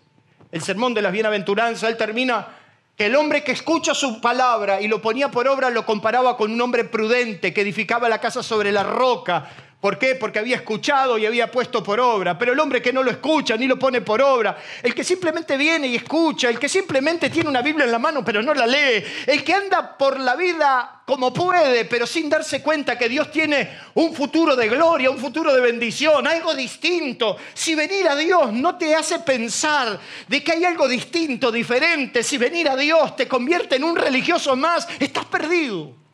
el 0.51 0.61
sermón 0.61 0.93
de 0.93 1.01
las 1.01 1.11
bienaventuranzas, 1.11 1.89
él 1.89 1.97
termina 1.97 2.47
que 2.95 3.05
el 3.05 3.15
hombre 3.15 3.43
que 3.43 3.51
escucha 3.51 3.93
su 3.93 4.19
palabra 4.19 4.81
y 4.81 4.87
lo 4.87 5.01
ponía 5.01 5.31
por 5.31 5.47
obra 5.47 5.69
lo 5.69 5.85
comparaba 5.85 6.35
con 6.35 6.51
un 6.51 6.59
hombre 6.59 6.83
prudente 6.83 7.53
que 7.53 7.61
edificaba 7.61 8.09
la 8.09 8.19
casa 8.19 8.43
sobre 8.43 8.71
la 8.71 8.83
roca, 8.83 9.49
¿Por 9.79 9.97
qué? 9.97 10.15
Porque 10.15 10.39
había 10.39 10.57
escuchado 10.57 11.17
y 11.17 11.25
había 11.25 11.49
puesto 11.49 11.81
por 11.81 12.01
obra. 12.01 12.37
Pero 12.37 12.51
el 12.51 12.59
hombre 12.59 12.81
que 12.81 12.91
no 12.91 13.01
lo 13.01 13.11
escucha 13.11 13.55
ni 13.55 13.65
lo 13.65 13.79
pone 13.79 14.01
por 14.01 14.21
obra, 14.21 14.57
el 14.83 14.93
que 14.93 15.05
simplemente 15.05 15.55
viene 15.55 15.87
y 15.87 15.95
escucha, 15.95 16.49
el 16.49 16.59
que 16.59 16.67
simplemente 16.67 17.29
tiene 17.29 17.47
una 17.47 17.61
Biblia 17.61 17.85
en 17.85 17.91
la 17.91 17.99
mano 17.99 18.23
pero 18.23 18.41
no 18.43 18.53
la 18.53 18.67
lee, 18.67 19.01
el 19.25 19.41
que 19.41 19.53
anda 19.53 19.97
por 19.97 20.19
la 20.19 20.35
vida 20.35 21.01
como 21.05 21.33
puede 21.33 21.85
pero 21.85 22.05
sin 22.05 22.29
darse 22.29 22.61
cuenta 22.61 22.97
que 22.97 23.07
Dios 23.07 23.31
tiene 23.31 23.79
un 23.93 24.13
futuro 24.13 24.53
de 24.53 24.67
gloria, 24.67 25.09
un 25.09 25.17
futuro 25.17 25.53
de 25.53 25.61
bendición, 25.61 26.27
algo 26.27 26.53
distinto. 26.53 27.37
Si 27.53 27.73
venir 27.73 28.09
a 28.09 28.17
Dios 28.17 28.51
no 28.51 28.77
te 28.77 28.93
hace 28.93 29.19
pensar 29.19 29.97
de 30.27 30.43
que 30.43 30.51
hay 30.51 30.65
algo 30.65 30.89
distinto, 30.89 31.53
diferente, 31.53 32.21
si 32.21 32.37
venir 32.37 32.67
a 32.67 32.75
Dios 32.75 33.15
te 33.15 33.29
convierte 33.29 33.77
en 33.77 33.85
un 33.85 33.95
religioso 33.95 34.57
más, 34.57 34.89
estás 34.99 35.23
perdido. 35.25 36.08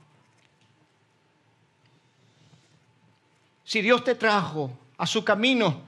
Si 3.65 3.81
Dios 3.81 4.03
te 4.03 4.15
trajo 4.15 4.71
a 4.97 5.07
su 5.07 5.25
camino, 5.25 5.81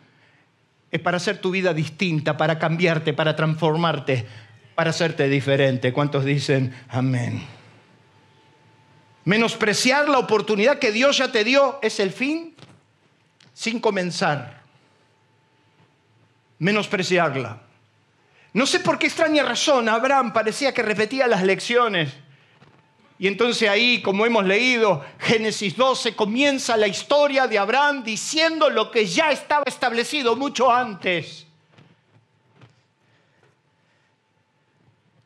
es 0.89 0.99
para 0.99 1.17
hacer 1.17 1.39
tu 1.39 1.51
vida 1.51 1.73
distinta, 1.73 2.35
para 2.35 2.57
cambiarte, 2.57 3.13
para 3.13 3.35
transformarte, 3.35 4.25
para 4.73 4.89
hacerte 4.89 5.29
diferente. 5.29 5.93
¿Cuántos 5.93 6.25
dicen 6.25 6.75
amén? 6.89 7.45
Menospreciar 9.25 10.09
la 10.09 10.19
oportunidad 10.19 10.79
que 10.79 10.91
Dios 10.91 11.17
ya 11.17 11.31
te 11.31 11.43
dio 11.43 11.79
es 11.81 11.99
el 11.99 12.11
fin 12.11 12.55
sin 13.53 13.79
comenzar. 13.79 14.61
Menospreciarla. 16.59 17.61
No 18.53 18.65
sé 18.65 18.79
por 18.79 18.97
qué 18.97 19.05
extraña 19.07 19.43
razón 19.43 19.87
Abraham 19.89 20.33
parecía 20.33 20.73
que 20.73 20.81
repetía 20.81 21.27
las 21.27 21.43
lecciones 21.43 22.11
y 23.19 23.27
entonces 23.27 23.67
ahí, 23.67 24.01
como 24.01 24.25
hemos 24.25 24.45
leído, 24.45 25.03
Génesis 25.19 25.75
12, 25.75 26.15
comienza 26.15 26.77
la 26.77 26.87
historia 26.87 27.47
de 27.47 27.57
Abraham 27.57 28.03
diciendo 28.03 28.69
lo 28.69 28.91
que 28.91 29.07
ya 29.07 29.31
estaba 29.31 29.63
establecido 29.65 30.35
mucho 30.35 30.71
antes. 30.71 31.47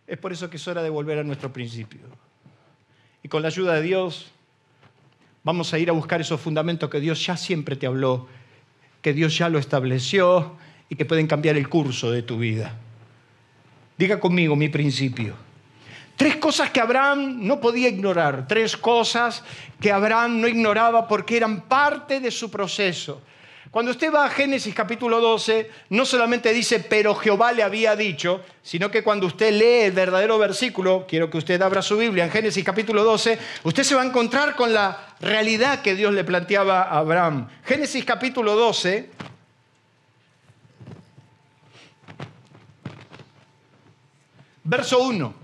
Es 0.08 0.18
por 0.18 0.32
eso 0.32 0.50
que 0.50 0.56
es 0.56 0.68
hora 0.68 0.82
de 0.82 0.90
volver 0.90 1.20
a 1.20 1.24
nuestro 1.24 1.52
principio. 1.52 2.00
Y 3.24 3.28
con 3.28 3.42
la 3.42 3.50
ayuda 3.50 3.74
de 3.76 3.82
Dios 3.82 4.32
vamos 5.44 5.74
a 5.74 5.80
ir 5.80 5.90
a 5.90 5.94
buscar 5.94 6.22
esos 6.22 6.40
fundamentos 6.40 6.90
que 6.90 7.02
Dios 7.02 7.26
ya 7.26 7.36
siempre 7.36 7.76
te 7.76 7.88
habló, 7.88 8.28
que 9.02 9.12
Dios 9.12 9.38
ya 9.38 9.50
lo 9.50 9.60
estableció 9.60 10.56
y 10.88 10.96
que 10.96 11.06
pueden 11.06 11.28
cambiar 11.28 11.58
el 11.58 11.68
curso 11.68 12.10
de 12.10 12.24
tu 12.24 12.38
vida. 12.38 12.74
Diga 13.98 14.20
conmigo 14.20 14.56
mi 14.56 14.70
principio. 14.70 15.51
Tres 16.22 16.36
cosas 16.36 16.70
que 16.70 16.80
Abraham 16.80 17.48
no 17.48 17.60
podía 17.60 17.90
ignorar, 17.90 18.46
tres 18.48 18.78
cosas 18.78 19.44
que 19.80 19.92
Abraham 19.92 20.40
no 20.40 20.48
ignoraba 20.48 21.08
porque 21.08 21.36
eran 21.36 21.62
parte 21.62 22.20
de 22.20 22.30
su 22.30 22.52
proceso. 22.52 23.24
Cuando 23.72 23.90
usted 23.90 24.14
va 24.14 24.26
a 24.26 24.30
Génesis 24.30 24.76
capítulo 24.76 25.20
12, 25.20 25.72
no 25.90 26.06
solamente 26.06 26.54
dice, 26.54 26.80
pero 26.80 27.16
Jehová 27.16 27.52
le 27.54 27.64
había 27.64 27.96
dicho, 27.96 28.42
sino 28.62 28.92
que 28.92 29.02
cuando 29.02 29.26
usted 29.26 29.52
lee 29.52 29.86
el 29.86 29.94
verdadero 29.94 30.38
versículo, 30.38 31.08
quiero 31.10 31.28
que 31.28 31.40
usted 31.40 31.60
abra 31.60 31.82
su 31.82 31.98
Biblia 31.98 32.24
en 32.24 32.30
Génesis 32.30 32.64
capítulo 32.64 33.04
12, 33.04 33.40
usted 33.64 33.82
se 33.82 33.96
va 33.96 34.04
a 34.04 34.06
encontrar 34.06 34.56
con 34.56 34.72
la 34.72 35.16
realidad 35.22 35.82
que 35.82 35.96
Dios 35.96 36.14
le 36.14 36.24
planteaba 36.24 36.84
a 36.84 37.00
Abraham. 37.00 37.50
Génesis 37.66 38.06
capítulo 38.06 38.56
12, 38.56 39.10
verso 44.66 45.00
1. 45.00 45.41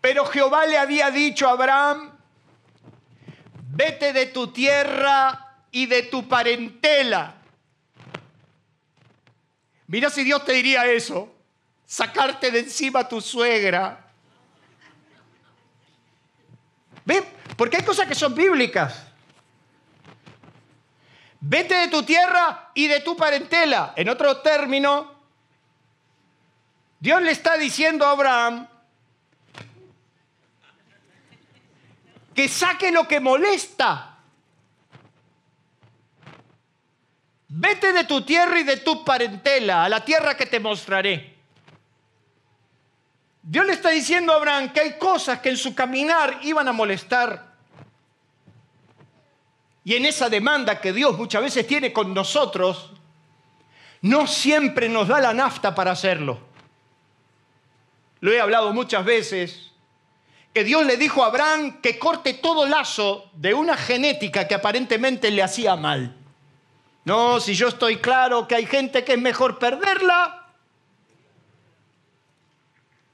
Pero 0.00 0.24
Jehová 0.26 0.66
le 0.66 0.78
había 0.78 1.10
dicho 1.10 1.48
a 1.48 1.52
Abraham, 1.52 2.10
vete 3.72 4.12
de 4.12 4.26
tu 4.26 4.48
tierra 4.48 5.56
y 5.70 5.86
de 5.86 6.04
tu 6.04 6.26
parentela. 6.26 7.34
Mira 9.86 10.08
si 10.08 10.24
Dios 10.24 10.44
te 10.44 10.52
diría 10.52 10.86
eso, 10.86 11.34
sacarte 11.84 12.50
de 12.50 12.60
encima 12.60 13.00
a 13.00 13.08
tu 13.08 13.20
suegra. 13.20 14.06
¿Ve? 17.04 17.24
Porque 17.56 17.78
hay 17.78 17.84
cosas 17.84 18.06
que 18.06 18.14
son 18.14 18.34
bíblicas. 18.34 19.06
Vete 21.40 21.74
de 21.74 21.88
tu 21.88 22.02
tierra 22.02 22.70
y 22.74 22.86
de 22.86 23.00
tu 23.00 23.16
parentela. 23.16 23.94
En 23.96 24.08
otro 24.08 24.38
término, 24.38 25.12
Dios 27.00 27.20
le 27.22 27.32
está 27.32 27.56
diciendo 27.56 28.06
a 28.06 28.12
Abraham, 28.12 28.68
que 32.34 32.48
saque 32.48 32.90
lo 32.90 33.06
que 33.06 33.20
molesta. 33.20 34.18
Vete 37.48 37.92
de 37.92 38.04
tu 38.04 38.22
tierra 38.22 38.60
y 38.60 38.62
de 38.62 38.76
tu 38.78 39.04
parentela 39.04 39.84
a 39.84 39.88
la 39.88 40.04
tierra 40.04 40.36
que 40.36 40.46
te 40.46 40.60
mostraré. 40.60 41.36
Dios 43.42 43.66
le 43.66 43.72
está 43.72 43.90
diciendo 43.90 44.32
a 44.32 44.36
Abraham 44.36 44.72
que 44.72 44.80
hay 44.80 44.98
cosas 44.98 45.40
que 45.40 45.48
en 45.48 45.56
su 45.56 45.74
caminar 45.74 46.38
iban 46.42 46.68
a 46.68 46.72
molestar. 46.72 47.50
Y 49.82 49.94
en 49.94 50.04
esa 50.04 50.28
demanda 50.28 50.80
que 50.80 50.92
Dios 50.92 51.16
muchas 51.18 51.42
veces 51.42 51.66
tiene 51.66 51.92
con 51.92 52.14
nosotros, 52.14 52.92
no 54.02 54.26
siempre 54.26 54.88
nos 54.88 55.08
da 55.08 55.20
la 55.20 55.32
nafta 55.32 55.74
para 55.74 55.90
hacerlo. 55.90 56.38
Lo 58.20 58.30
he 58.30 58.40
hablado 58.40 58.72
muchas 58.72 59.04
veces 59.04 59.69
que 60.52 60.64
Dios 60.64 60.84
le 60.84 60.96
dijo 60.96 61.22
a 61.22 61.26
Abraham 61.26 61.80
que 61.80 61.98
corte 61.98 62.34
todo 62.34 62.66
lazo 62.66 63.30
de 63.34 63.54
una 63.54 63.76
genética 63.76 64.48
que 64.48 64.54
aparentemente 64.54 65.30
le 65.30 65.42
hacía 65.42 65.76
mal. 65.76 66.16
No, 67.04 67.40
si 67.40 67.54
yo 67.54 67.68
estoy 67.68 67.96
claro 67.96 68.46
que 68.46 68.56
hay 68.56 68.66
gente 68.66 69.04
que 69.04 69.14
es 69.14 69.20
mejor 69.20 69.58
perderla, 69.58 70.48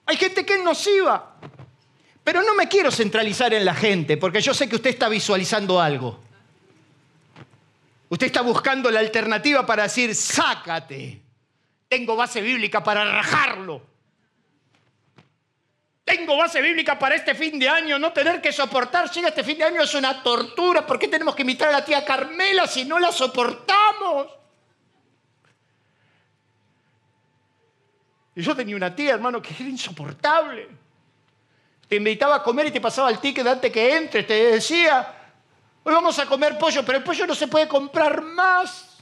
hay 0.07 0.17
gente 0.17 0.47
que 0.47 0.55
es 0.55 0.63
nociva. 0.63 1.37
Pero 2.25 2.43
no 2.43 2.55
me 2.55 2.69
quiero 2.69 2.91
centralizar 2.91 3.55
en 3.55 3.65
la 3.65 3.75
gente, 3.75 4.17
porque 4.17 4.41
yo 4.41 4.53
sé 4.53 4.69
que 4.69 4.77
usted 4.77 4.91
está 4.91 5.09
visualizando 5.09 5.81
algo. 5.81 6.21
Usted 8.09 8.27
está 8.27 8.41
buscando 8.41 8.91
la 8.91 9.01
alternativa 9.01 9.65
para 9.67 9.85
decir, 9.85 10.15
sácate. 10.15 11.23
Tengo 11.89 12.17
base 12.17 12.41
bíblica 12.41 12.83
para 12.83 13.05
rajarlo. 13.05 13.83
Tengo 16.07 16.37
base 16.37 16.63
bíblica 16.63 16.97
para 16.97 17.17
este 17.17 17.35
fin 17.35 17.59
de 17.59 17.69
año, 17.69 17.99
no 17.99 18.13
tener 18.13 18.41
que 18.41 18.53
soportar. 18.53 19.13
Si 19.13 19.19
este 19.19 19.43
fin 19.43 19.59
de 19.59 19.65
año 19.65 19.83
es 19.83 19.93
una 19.93 20.23
tortura, 20.23 20.87
¿por 20.87 21.01
qué 21.01 21.09
tenemos 21.09 21.35
que 21.35 21.43
imitar 21.43 21.69
a 21.69 21.73
la 21.73 21.85
tía 21.85 22.05
Carmela 22.05 22.69
si 22.69 22.85
no 22.85 23.01
la 23.01 23.11
soportamos? 23.11 24.29
Y 28.37 28.41
yo 28.41 28.55
tenía 28.55 28.77
una 28.77 28.95
tía, 28.95 29.15
hermano, 29.15 29.43
que 29.43 29.53
era 29.53 29.69
insoportable. 29.69 30.69
Te 31.89 31.97
invitaba 31.97 32.37
a 32.37 32.43
comer 32.45 32.69
y 32.69 32.71
te 32.71 32.81
pasaba 32.81 33.11
el 33.11 33.19
ticket 33.19 33.45
antes 33.45 33.73
que 33.73 33.97
entres. 33.97 34.25
Te 34.29 34.53
decía, 34.53 35.13
hoy 35.83 35.93
vamos 35.93 36.17
a 36.21 36.27
comer 36.27 36.57
pollo, 36.57 36.85
pero 36.87 36.99
el 36.99 37.05
pollo 37.05 37.27
no 37.27 37.35
se 37.35 37.49
puede 37.49 37.67
comprar 37.67 38.23
más. 38.23 38.97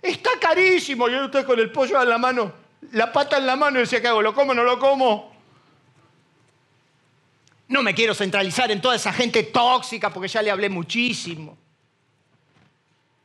Está 0.00 0.30
carísimo. 0.40 1.06
Yo 1.10 1.26
estoy 1.26 1.44
con 1.44 1.60
el 1.60 1.70
pollo 1.70 2.00
en 2.00 2.08
la 2.08 2.16
mano, 2.16 2.50
la 2.92 3.12
pata 3.12 3.36
en 3.36 3.44
la 3.44 3.56
mano 3.56 3.76
y 3.76 3.82
decía, 3.82 4.00
¿qué 4.00 4.08
hago? 4.08 4.22
¿Lo 4.22 4.34
como 4.34 4.52
o 4.52 4.54
no 4.54 4.64
lo 4.64 4.78
como? 4.78 5.35
No 7.68 7.82
me 7.82 7.94
quiero 7.94 8.14
centralizar 8.14 8.70
en 8.70 8.80
toda 8.80 8.96
esa 8.96 9.12
gente 9.12 9.42
tóxica 9.42 10.10
porque 10.10 10.28
ya 10.28 10.42
le 10.42 10.50
hablé 10.50 10.68
muchísimo. 10.68 11.58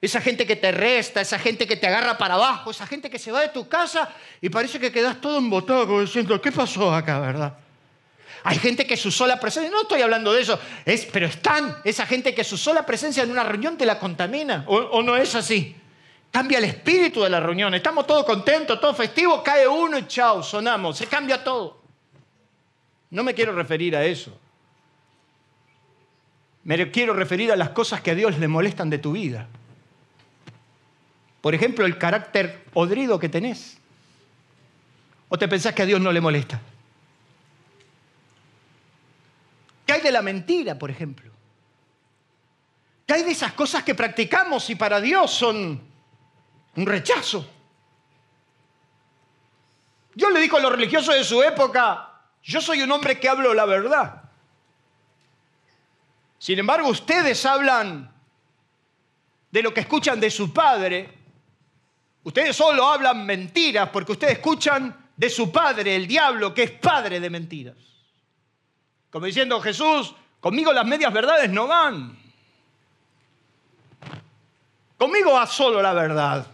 esa 0.02 0.20
gente 0.20 0.48
que 0.48 0.56
te 0.56 0.72
resta, 0.72 1.22
esa 1.22 1.38
gente 1.38 1.68
que 1.68 1.76
te 1.76 1.86
agarra 1.86 2.18
para 2.18 2.34
abajo, 2.34 2.72
esa 2.72 2.88
gente 2.88 3.08
que 3.08 3.20
se 3.20 3.32
va 3.32 3.42
de 3.42 3.50
tu 3.50 3.70
casa 3.70 4.10
y 4.42 4.50
parece 4.50 4.80
que 4.80 4.92
quedas 4.92 5.22
todo 5.22 5.38
embotado 5.38 6.02
diciendo, 6.02 6.42
¿qué 6.42 6.52
pasó 6.52 6.92
acá, 6.92 7.20
verdad? 7.20 7.54
Hay 8.44 8.58
gente 8.58 8.88
que 8.88 8.98
su 8.98 9.12
sola 9.12 9.40
presencia, 9.40 9.70
no 9.70 9.84
estoy 9.84 10.02
hablando 10.02 10.34
de 10.34 10.42
eso, 10.42 10.60
es, 10.86 11.06
pero 11.06 11.28
están, 11.28 11.78
esa 11.84 12.08
gente 12.08 12.34
que 12.34 12.44
su 12.44 12.58
sola 12.58 12.84
presencia 12.84 13.22
en 13.22 13.30
una 13.30 13.44
reunión 13.44 13.78
te 13.78 13.86
la 13.86 14.00
contamina, 14.00 14.64
o, 14.66 14.76
o 14.76 15.04
no 15.04 15.16
es 15.16 15.36
así. 15.36 15.76
Cambia 16.32 16.58
el 16.58 16.64
espíritu 16.64 17.22
de 17.22 17.30
la 17.30 17.40
reunión, 17.40 17.72
estamos 17.76 18.08
todos 18.08 18.26
contentos, 18.26 18.82
todos 18.82 18.98
festivos, 18.98 19.42
cae 19.44 19.68
uno 19.68 20.00
y 20.00 20.08
chao, 20.08 20.42
sonamos, 20.42 20.98
se 20.98 21.06
cambia 21.06 21.44
todo. 21.44 21.81
No 23.12 23.24
me 23.24 23.34
quiero 23.34 23.54
referir 23.54 23.96
a 23.96 24.06
eso. 24.06 24.36
Me 26.64 26.92
quiero 26.92 27.14
referir 27.14 27.52
a 27.52 27.56
las 27.56 27.70
cosas 27.70 28.02
que 28.02 28.12
a 28.12 28.16
Dios 28.16 28.38
le 28.40 28.48
molestan 28.48 28.90
de 28.90 28.98
tu 28.98 29.12
vida. 29.12 29.48
Por 31.42 31.56
ejemplo, 31.56 31.86
el 31.86 31.98
carácter 31.98 32.64
odrido 32.74 33.20
que 33.20 33.30
tenés. 33.30 33.78
¿O 35.28 35.38
te 35.38 35.48
pensás 35.48 35.74
que 35.74 35.82
a 35.82 35.86
Dios 35.86 36.00
no 36.00 36.12
le 36.12 36.22
molesta? 36.22 36.62
¿Qué 39.86 39.94
hay 39.94 40.02
de 40.02 40.12
la 40.12 40.22
mentira, 40.22 40.78
por 40.78 40.92
ejemplo? 40.92 41.32
¿Qué 43.06 43.16
hay 43.16 43.24
de 43.24 43.32
esas 43.32 43.54
cosas 43.54 43.84
que 43.84 43.96
practicamos 43.96 44.70
y 44.70 44.76
para 44.76 45.02
Dios 45.02 45.32
son 45.32 45.82
un 46.76 46.86
rechazo? 46.86 47.50
Yo 50.16 50.30
le 50.30 50.40
digo 50.40 50.58
a 50.58 50.62
los 50.62 50.72
religiosos 50.72 51.16
de 51.16 51.24
su 51.24 51.42
época, 51.42 52.11
yo 52.44 52.62
soy 52.62 52.82
un 52.82 52.92
hombre 52.92 53.20
que 53.20 53.30
hablo 53.30 53.54
la 53.54 53.66
verdad. 53.66 54.24
Sin 56.40 56.58
embargo, 56.58 56.90
ustedes 56.90 57.46
hablan 57.46 58.12
de 59.52 59.62
lo 59.62 59.74
que 59.74 59.82
escuchan 59.82 60.20
de 60.20 60.32
su 60.32 60.52
padre 60.52 61.22
Ustedes 62.24 62.56
solo 62.56 62.86
hablan 62.86 63.26
mentiras 63.26 63.90
porque 63.90 64.12
ustedes 64.12 64.34
escuchan 64.34 64.96
de 65.16 65.30
su 65.30 65.52
padre, 65.52 65.96
el 65.96 66.08
diablo, 66.08 66.54
que 66.54 66.64
es 66.64 66.72
padre 66.72 67.20
de 67.20 67.30
mentiras. 67.30 67.76
Como 69.10 69.26
diciendo 69.26 69.60
Jesús, 69.60 70.14
conmigo 70.40 70.72
las 70.72 70.86
medias 70.86 71.12
verdades 71.12 71.50
no 71.50 71.68
van. 71.68 72.18
Conmigo 74.98 75.34
va 75.34 75.48
solo 75.48 75.82
la 75.82 75.94
verdad. 75.94 76.46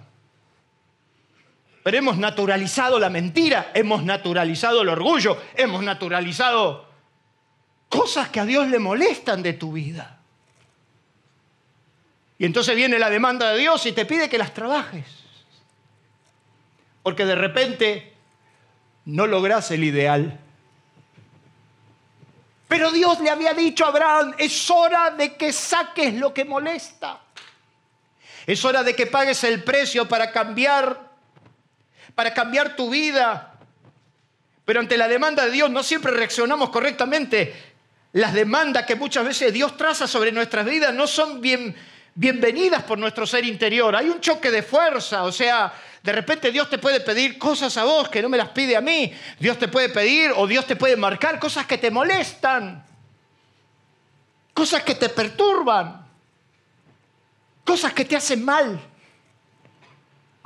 Pero 1.88 2.00
hemos 2.00 2.18
naturalizado 2.18 3.00
la 3.00 3.10
mentira, 3.10 3.72
hemos 3.74 4.04
naturalizado 4.04 4.82
el 4.82 4.90
orgullo, 4.90 5.42
hemos 5.56 5.82
naturalizado 5.82 6.86
cosas 7.88 8.28
que 8.28 8.42
a 8.42 8.46
Dios 8.46 8.68
le 8.68 8.78
molestan 8.78 9.42
de 9.42 9.54
tu 9.54 9.72
vida. 9.72 10.20
Y 12.38 12.44
entonces 12.44 12.76
viene 12.76 13.00
la 13.00 13.10
demanda 13.10 13.52
de 13.52 13.60
Dios 13.60 13.86
y 13.86 13.94
te 13.94 14.06
pide 14.06 14.28
que 14.28 14.38
las 14.38 14.54
trabajes 14.54 15.06
porque 17.04 17.24
de 17.24 17.36
repente 17.36 18.12
no 19.06 19.26
logras 19.26 19.72
el 19.72 19.86
ideal. 19.86 20.38
Pero 22.68 22.92
Dios 22.92 23.22
le 23.22 23.30
había 23.30 23.54
dicho 23.54 23.86
a 23.86 23.88
Abraham, 23.88 24.36
es 24.38 24.70
hora 24.70 25.12
de 25.12 25.38
que 25.38 25.54
saques 25.54 26.16
lo 26.16 26.34
que 26.34 26.44
molesta. 26.44 27.22
Es 28.46 28.66
hora 28.66 28.84
de 28.84 28.94
que 28.94 29.08
pagues 29.08 29.42
el 29.46 29.64
precio 29.64 30.10
para 30.10 30.34
cambiar, 30.34 31.07
para 32.18 32.34
cambiar 32.34 32.76
tu 32.76 32.90
vida. 32.90 33.54
Pero 34.66 34.80
ante 34.80 34.98
la 34.98 35.08
demanda 35.08 35.46
de 35.46 35.52
Dios 35.52 35.70
no 35.70 35.84
siempre 35.84 36.12
reaccionamos 36.12 36.72
correctamente. 36.72 37.56
Las 38.14 38.34
demandas 38.34 38.88
que 38.88 38.96
muchas 38.96 39.24
veces 39.24 39.54
Dios 39.54 39.78
traza 39.78 40.08
sobre 40.08 40.32
nuestras 40.32 40.66
vidas 40.66 40.92
no 40.96 41.06
son 41.06 41.42
bien, 41.42 41.76
bienvenidas 42.16 42.82
por 42.82 42.98
nuestro 42.98 43.28
ser 43.28 43.46
interior. 43.46 43.96
Hay 43.96 44.10
un 44.10 44.20
choque 44.20 44.50
de 44.50 44.64
fuerza, 44.64 45.26
o 45.26 45.32
sea, 45.32 45.72
de 46.02 46.12
repente 46.12 46.52
Dios 46.52 46.68
te 46.72 46.80
puede 46.80 47.02
pedir 47.02 47.38
cosas 47.38 47.78
a 47.78 47.84
vos 47.84 48.10
que 48.10 48.24
no 48.24 48.30
me 48.30 48.38
las 48.38 48.50
pide 48.50 48.76
a 48.76 48.82
mí. 48.82 49.14
Dios 49.38 49.60
te 49.60 49.68
puede 49.68 49.90
pedir 49.90 50.32
o 50.36 50.48
Dios 50.48 50.66
te 50.66 50.76
puede 50.76 50.98
marcar 50.98 51.38
cosas 51.38 51.68
que 51.68 51.78
te 51.78 51.92
molestan. 51.92 52.84
Cosas 54.56 54.82
que 54.82 54.96
te 54.96 55.10
perturban. 55.10 56.04
Cosas 57.64 57.94
que 57.94 58.06
te 58.06 58.16
hacen 58.16 58.44
mal. 58.44 58.82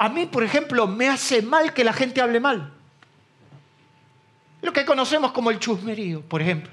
A 0.02 0.10
mí, 0.10 0.26
por 0.26 0.44
ejemplo, 0.44 0.88
me 0.88 1.08
hace 1.08 1.44
mal 1.44 1.76
que 1.76 1.84
la 1.84 1.94
gente 1.94 2.22
hable 2.22 2.40
mal. 2.40 2.74
Lo 4.64 4.74
que 4.74 4.84
conocemos 4.84 5.32
como 5.32 5.52
el 5.52 5.60
chusmerío, 5.60 6.22
por 6.22 6.42
ejemplo. 6.42 6.72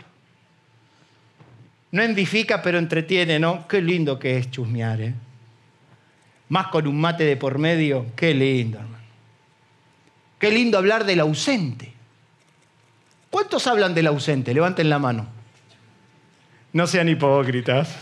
No 1.91 2.03
edifica, 2.03 2.63
pero 2.63 2.79
entretiene, 2.79 3.39
¿no? 3.39 3.69
Qué 3.69 3.83
lindo 3.83 4.19
que 4.19 4.39
es 4.39 4.51
chusmear, 4.51 5.03
¿eh? 5.03 5.15
más 6.49 6.69
con 6.69 6.87
un 6.87 6.99
mate 6.99 7.25
de 7.25 7.37
por 7.37 7.59
medio. 7.59 8.07
Qué 8.17 8.33
lindo, 8.33 8.79
hermano. 8.79 9.05
Qué 10.39 10.51
lindo 10.51 10.79
hablar 10.79 11.05
del 11.05 11.21
ausente. 11.21 11.93
¿Cuántos 13.29 13.67
hablan 13.67 13.95
del 13.95 14.07
ausente? 14.07 14.55
Levanten 14.55 14.89
la 14.89 14.99
mano. 14.99 15.27
No 16.73 16.87
sean 16.87 17.11
hipócritas. 17.11 17.95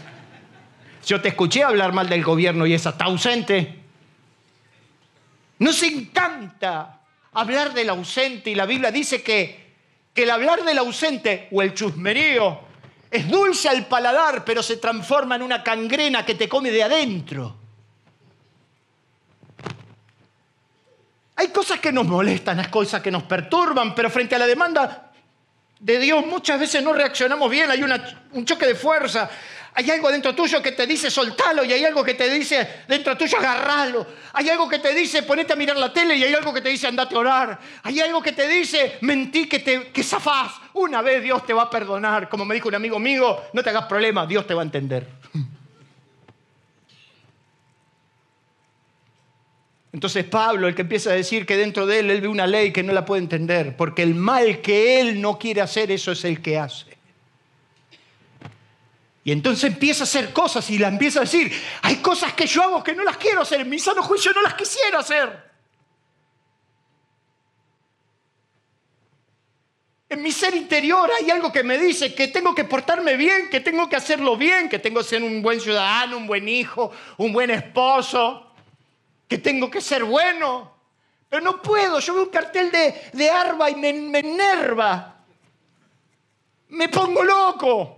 Yo 1.04 1.20
te 1.20 1.30
escuché 1.30 1.64
hablar 1.64 1.92
mal 1.92 2.08
del 2.08 2.22
gobierno 2.22 2.64
y 2.64 2.74
esa 2.74 2.90
está 2.90 3.06
ausente. 3.06 3.85
Nos 5.58 5.82
encanta 5.82 7.00
hablar 7.32 7.72
del 7.72 7.90
ausente 7.90 8.50
y 8.50 8.54
la 8.54 8.66
Biblia 8.66 8.90
dice 8.90 9.22
que, 9.22 9.66
el 10.14 10.30
hablar 10.30 10.64
del 10.64 10.78
ausente 10.78 11.46
o 11.52 11.60
el 11.60 11.74
chusmerío 11.74 12.60
es 13.10 13.28
dulce 13.28 13.68
al 13.68 13.86
paladar, 13.86 14.46
pero 14.46 14.62
se 14.62 14.78
transforma 14.78 15.36
en 15.36 15.42
una 15.42 15.62
cangrena 15.62 16.24
que 16.24 16.34
te 16.34 16.48
come 16.48 16.70
de 16.70 16.82
adentro. 16.82 17.54
Hay 21.36 21.48
cosas 21.48 21.80
que 21.80 21.92
nos 21.92 22.06
molestan, 22.06 22.58
hay 22.58 22.70
cosas 22.70 23.02
que 23.02 23.10
nos 23.10 23.24
perturban, 23.24 23.94
pero 23.94 24.08
frente 24.08 24.34
a 24.34 24.38
la 24.38 24.46
demanda 24.46 25.12
de 25.78 25.98
Dios 25.98 26.24
muchas 26.24 26.58
veces 26.58 26.82
no 26.82 26.94
reaccionamos 26.94 27.50
bien, 27.50 27.70
hay 27.70 27.82
un 27.82 28.44
choque 28.46 28.66
de 28.66 28.74
fuerza. 28.74 29.28
Hay 29.78 29.90
algo 29.90 30.10
dentro 30.10 30.34
tuyo 30.34 30.62
que 30.62 30.72
te 30.72 30.86
dice 30.86 31.10
soltalo 31.10 31.62
y 31.62 31.70
hay 31.70 31.84
algo 31.84 32.02
que 32.02 32.14
te 32.14 32.30
dice 32.30 32.66
dentro 32.88 33.14
tuyo 33.14 33.36
agarralo. 33.36 34.06
Hay 34.32 34.48
algo 34.48 34.66
que 34.66 34.78
te 34.78 34.94
dice 34.94 35.22
ponete 35.22 35.52
a 35.52 35.56
mirar 35.56 35.76
la 35.76 35.92
tele 35.92 36.16
y 36.16 36.24
hay 36.24 36.32
algo 36.32 36.54
que 36.54 36.62
te 36.62 36.70
dice 36.70 36.86
andate 36.86 37.14
a 37.14 37.18
orar. 37.18 37.60
Hay 37.82 38.00
algo 38.00 38.22
que 38.22 38.32
te 38.32 38.48
dice 38.48 38.96
mentí 39.02 39.46
que, 39.46 39.58
te, 39.58 39.88
que 39.88 40.02
zafás. 40.02 40.52
Una 40.72 41.02
vez 41.02 41.22
Dios 41.22 41.44
te 41.44 41.52
va 41.52 41.64
a 41.64 41.70
perdonar. 41.70 42.30
Como 42.30 42.46
me 42.46 42.54
dijo 42.54 42.68
un 42.68 42.74
amigo 42.74 42.98
mío, 42.98 43.38
no 43.52 43.62
te 43.62 43.68
hagas 43.68 43.84
problema, 43.84 44.26
Dios 44.26 44.46
te 44.46 44.54
va 44.54 44.62
a 44.62 44.64
entender. 44.64 45.06
Entonces 49.92 50.24
Pablo, 50.24 50.68
el 50.68 50.74
que 50.74 50.82
empieza 50.82 51.10
a 51.10 51.14
decir 51.14 51.44
que 51.44 51.58
dentro 51.58 51.84
de 51.84 51.98
él 51.98 52.10
él 52.10 52.22
ve 52.22 52.28
una 52.28 52.46
ley 52.46 52.72
que 52.72 52.82
no 52.82 52.94
la 52.94 53.04
puede 53.04 53.20
entender, 53.20 53.76
porque 53.76 54.02
el 54.02 54.14
mal 54.14 54.62
que 54.62 55.00
él 55.00 55.20
no 55.20 55.38
quiere 55.38 55.60
hacer, 55.60 55.90
eso 55.90 56.12
es 56.12 56.24
el 56.24 56.40
que 56.40 56.58
hace. 56.58 56.95
Y 59.26 59.32
entonces 59.32 59.64
empieza 59.64 60.04
a 60.04 60.06
hacer 60.06 60.32
cosas 60.32 60.70
y 60.70 60.78
la 60.78 60.86
empieza 60.86 61.18
a 61.18 61.22
decir, 61.22 61.52
hay 61.82 61.96
cosas 61.96 62.32
que 62.34 62.46
yo 62.46 62.62
hago 62.62 62.84
que 62.84 62.94
no 62.94 63.02
las 63.02 63.16
quiero 63.16 63.40
hacer, 63.42 63.62
en 63.62 63.68
mi 63.68 63.80
sano 63.80 64.00
juicio 64.00 64.30
no 64.32 64.40
las 64.40 64.54
quisiera 64.54 65.00
hacer. 65.00 65.50
En 70.08 70.22
mi 70.22 70.30
ser 70.30 70.54
interior 70.54 71.10
hay 71.18 71.28
algo 71.28 71.50
que 71.50 71.64
me 71.64 71.76
dice 71.76 72.14
que 72.14 72.28
tengo 72.28 72.54
que 72.54 72.62
portarme 72.62 73.16
bien, 73.16 73.50
que 73.50 73.58
tengo 73.58 73.88
que 73.88 73.96
hacerlo 73.96 74.36
bien, 74.36 74.68
que 74.68 74.78
tengo 74.78 75.00
que 75.00 75.08
ser 75.08 75.24
un 75.24 75.42
buen 75.42 75.60
ciudadano, 75.60 76.18
un 76.18 76.28
buen 76.28 76.48
hijo, 76.48 76.92
un 77.16 77.32
buen 77.32 77.50
esposo 77.50 78.52
que 79.26 79.38
tengo 79.38 79.68
que 79.68 79.80
ser 79.80 80.04
bueno. 80.04 80.72
Pero 81.28 81.42
no 81.42 81.60
puedo, 81.60 81.98
yo 81.98 82.14
veo 82.14 82.22
un 82.22 82.30
cartel 82.30 82.70
de, 82.70 83.10
de 83.12 83.28
Arba 83.28 83.70
y 83.70 83.74
me, 83.74 83.92
me 83.92 84.20
enerva. 84.20 85.16
Me 86.68 86.88
pongo 86.88 87.24
loco. 87.24 87.95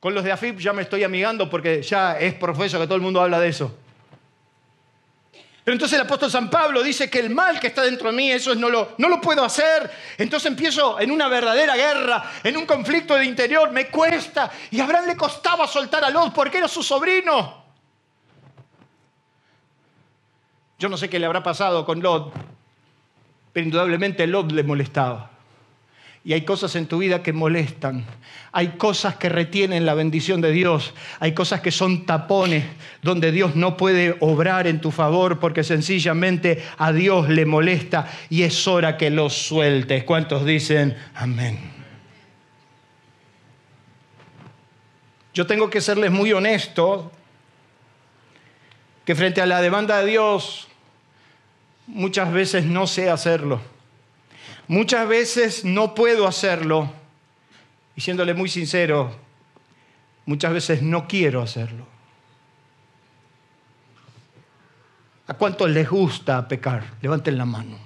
Con 0.00 0.14
los 0.14 0.24
de 0.24 0.32
AFIP 0.32 0.58
ya 0.58 0.72
me 0.72 0.82
estoy 0.82 1.04
amigando 1.04 1.48
porque 1.48 1.82
ya 1.82 2.18
es 2.18 2.34
profeso 2.34 2.78
que 2.78 2.86
todo 2.86 2.96
el 2.96 3.02
mundo 3.02 3.20
habla 3.20 3.40
de 3.40 3.48
eso. 3.48 3.76
Pero 5.66 5.74
entonces 5.74 5.98
el 5.98 6.04
apóstol 6.04 6.30
San 6.30 6.48
Pablo 6.48 6.80
dice 6.80 7.10
que 7.10 7.18
el 7.18 7.30
mal 7.30 7.58
que 7.58 7.66
está 7.66 7.82
dentro 7.82 8.08
de 8.08 8.16
mí, 8.16 8.30
eso 8.30 8.54
no 8.54 8.68
lo, 8.68 8.92
no 8.98 9.08
lo 9.08 9.20
puedo 9.20 9.42
hacer. 9.42 9.90
Entonces 10.16 10.48
empiezo 10.48 11.00
en 11.00 11.10
una 11.10 11.26
verdadera 11.26 11.74
guerra, 11.74 12.30
en 12.44 12.56
un 12.56 12.66
conflicto 12.66 13.16
de 13.16 13.24
interior, 13.24 13.72
me 13.72 13.88
cuesta. 13.88 14.48
Y 14.70 14.78
a 14.78 14.84
Abraham 14.84 15.06
le 15.08 15.16
costaba 15.16 15.66
soltar 15.66 16.04
a 16.04 16.10
Lot 16.10 16.32
porque 16.32 16.58
era 16.58 16.68
su 16.68 16.84
sobrino. 16.84 17.64
Yo 20.78 20.88
no 20.88 20.96
sé 20.96 21.08
qué 21.08 21.18
le 21.18 21.26
habrá 21.26 21.42
pasado 21.42 21.84
con 21.84 22.00
Lot, 22.00 22.32
pero 23.52 23.64
indudablemente 23.66 24.24
Lot 24.28 24.52
le 24.52 24.62
molestaba. 24.62 25.35
Y 26.26 26.32
hay 26.32 26.40
cosas 26.40 26.74
en 26.74 26.86
tu 26.86 26.98
vida 26.98 27.22
que 27.22 27.32
molestan. 27.32 28.04
Hay 28.50 28.70
cosas 28.70 29.14
que 29.14 29.28
retienen 29.28 29.86
la 29.86 29.94
bendición 29.94 30.40
de 30.40 30.50
Dios. 30.50 30.92
Hay 31.20 31.34
cosas 31.34 31.60
que 31.60 31.70
son 31.70 32.04
tapones 32.04 32.64
donde 33.00 33.30
Dios 33.30 33.54
no 33.54 33.76
puede 33.76 34.16
obrar 34.18 34.66
en 34.66 34.80
tu 34.80 34.90
favor 34.90 35.38
porque 35.38 35.62
sencillamente 35.62 36.64
a 36.78 36.90
Dios 36.90 37.28
le 37.28 37.46
molesta 37.46 38.10
y 38.28 38.42
es 38.42 38.66
hora 38.66 38.96
que 38.96 39.08
los 39.08 39.34
sueltes. 39.34 40.02
¿Cuántos 40.02 40.44
dicen 40.44 40.96
amén? 41.14 41.60
Yo 45.32 45.46
tengo 45.46 45.70
que 45.70 45.80
serles 45.80 46.10
muy 46.10 46.32
honesto 46.32 47.12
que 49.04 49.14
frente 49.14 49.40
a 49.40 49.46
la 49.46 49.60
demanda 49.60 50.00
de 50.00 50.06
Dios 50.06 50.66
muchas 51.86 52.32
veces 52.32 52.64
no 52.64 52.88
sé 52.88 53.10
hacerlo. 53.10 53.75
Muchas 54.68 55.06
veces 55.08 55.64
no 55.64 55.94
puedo 55.94 56.26
hacerlo. 56.26 56.92
Y 57.94 58.00
siéndole 58.00 58.34
muy 58.34 58.48
sincero, 58.48 59.16
muchas 60.26 60.52
veces 60.52 60.82
no 60.82 61.06
quiero 61.08 61.40
hacerlo. 61.40 61.86
¿A 65.28 65.34
cuántos 65.34 65.70
les 65.70 65.88
gusta 65.88 66.46
pecar? 66.46 66.84
Levanten 67.02 67.36
la 67.36 67.44
mano. 67.44 67.78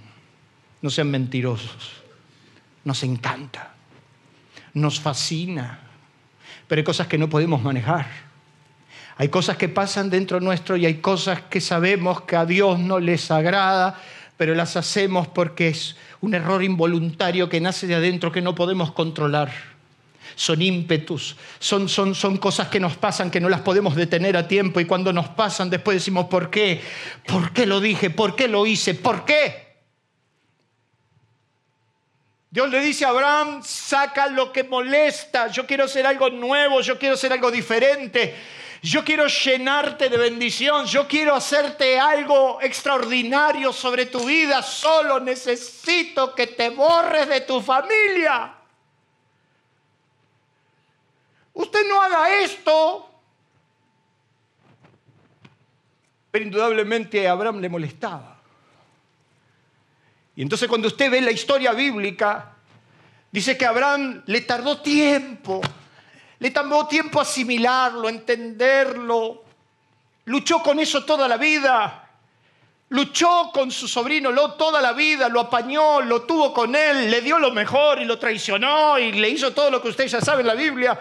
No 0.83 0.91
sean 0.91 1.11
mentirosos. 1.11 2.03
Nos 2.85 3.03
encanta. 3.03 3.75
Nos 4.75 5.01
fascina. 5.01 5.81
Pero 6.67 6.81
hay 6.81 6.85
cosas 6.85 7.07
que 7.07 7.19
no 7.19 7.29
podemos 7.29 7.63
manejar. 7.63 8.07
Hay 9.17 9.29
cosas 9.29 9.57
que 9.57 9.69
pasan 9.69 10.09
dentro 10.09 10.41
nuestro 10.41 10.77
y 10.77 10.87
hay 10.87 10.97
cosas 10.97 11.43
que 11.43 11.61
sabemos 11.61 12.23
que 12.23 12.37
a 12.37 12.47
Dios 12.47 12.79
no 12.79 12.99
les 13.01 13.31
agrada, 13.31 14.01
pero 14.39 14.55
las 14.55 14.77
hacemos 14.77 15.29
porque 15.29 15.69
es 15.69 15.97
un 16.21 16.35
error 16.35 16.63
involuntario 16.63 17.49
que 17.49 17.61
nace 17.61 17.87
de 17.87 17.95
adentro 17.95 18.33
que 18.33 18.43
no 18.43 18.55
podemos 18.55 18.93
controlar. 18.93 19.53
Son 20.37 20.63
ímpetus, 20.63 21.37
son, 21.59 21.89
son, 21.89 22.15
son 22.15 22.37
cosas 22.37 22.69
que 22.69 22.81
nos 22.81 22.97
pasan 22.97 23.31
que 23.31 23.41
no 23.41 23.49
las 23.49 23.61
podemos 23.63 23.97
detener 23.97 24.37
a 24.37 24.47
tiempo 24.49 24.81
y 24.81 24.85
cuando 24.85 25.13
nos 25.13 25.29
pasan 25.29 25.71
después 25.71 25.97
decimos, 25.97 26.27
¿por 26.27 26.51
qué? 26.51 26.81
¿Por 27.27 27.53
qué 27.53 27.67
lo 27.67 27.81
dije? 27.81 28.11
¿Por 28.11 28.37
qué 28.37 28.49
lo 28.49 28.65
hice? 28.67 28.95
¿Por 28.95 29.25
qué? 29.25 29.71
Dios 32.51 32.69
le 32.69 32.81
dice 32.81 33.05
a 33.05 33.11
Abraham, 33.11 33.63
saca 33.63 34.27
lo 34.27 34.53
que 34.53 34.65
molesta, 34.65 35.47
yo 35.49 35.67
quiero 35.67 35.85
hacer 35.85 36.05
algo 36.05 36.31
nuevo, 36.31 36.81
yo 36.81 36.99
quiero 36.99 37.15
hacer 37.15 37.33
algo 37.33 37.51
diferente. 37.51 38.35
Yo 38.83 39.05
quiero 39.05 39.27
llenarte 39.27 40.09
de 40.09 40.17
bendición, 40.17 40.87
yo 40.87 41.07
quiero 41.07 41.35
hacerte 41.35 42.01
algo 42.01 42.63
extraordinario 42.63 43.75
sobre 43.75 44.07
tu 44.07 44.25
vida, 44.25 44.63
solo 44.63 45.21
necesito 45.21 46.35
que 46.35 46.47
te 46.47 46.71
borres 46.71 47.29
de 47.29 47.43
tu 47.43 47.61
familia. 47.61 48.55
Usted 51.53 51.87
no 51.89 52.01
haga 52.01 52.43
esto. 52.43 53.07
Pero 56.31 56.45
indudablemente 56.45 57.29
a 57.29 57.33
Abraham 57.33 57.61
le 57.61 57.69
molestaba. 57.69 58.41
Y 60.37 60.43
entonces 60.43 60.69
cuando 60.69 60.89
usted 60.89 61.11
ve 61.11 61.21
la 61.21 61.33
historia 61.33 61.73
bíblica, 61.73 62.53
dice 63.31 63.59
que 63.59 63.67
Abraham 63.67 64.23
le 64.25 64.41
tardó 64.41 64.81
tiempo 64.81 65.61
le 66.41 66.51
tomó 66.51 66.89
tiempo 66.89 67.21
asimilarlo, 67.21 68.09
entenderlo. 68.09 69.45
Luchó 70.25 70.63
con 70.63 70.79
eso 70.81 71.05
toda 71.05 71.29
la 71.29 71.37
vida. 71.37 72.09
Luchó 72.89 73.51
con 73.53 73.71
su 73.71 73.87
sobrino 73.87 74.33
Lot 74.33 74.59
toda 74.59 74.81
la 74.81 74.93
vida, 74.93 75.29
lo 75.29 75.41
apañó, 75.41 76.01
lo 76.01 76.23
tuvo 76.23 76.53
con 76.53 76.75
él, 76.75 77.09
le 77.09 77.21
dio 77.21 77.39
lo 77.39 77.53
mejor 77.53 78.01
y 78.01 78.05
lo 78.05 78.19
traicionó 78.19 78.99
y 78.99 79.13
le 79.13 79.29
hizo 79.29 79.53
todo 79.53 79.71
lo 79.71 79.81
que 79.81 79.89
usted 79.89 80.09
ya 80.09 80.21
sabe 80.21 80.41
en 80.41 80.49
la 80.49 80.55
Biblia. 80.55 80.99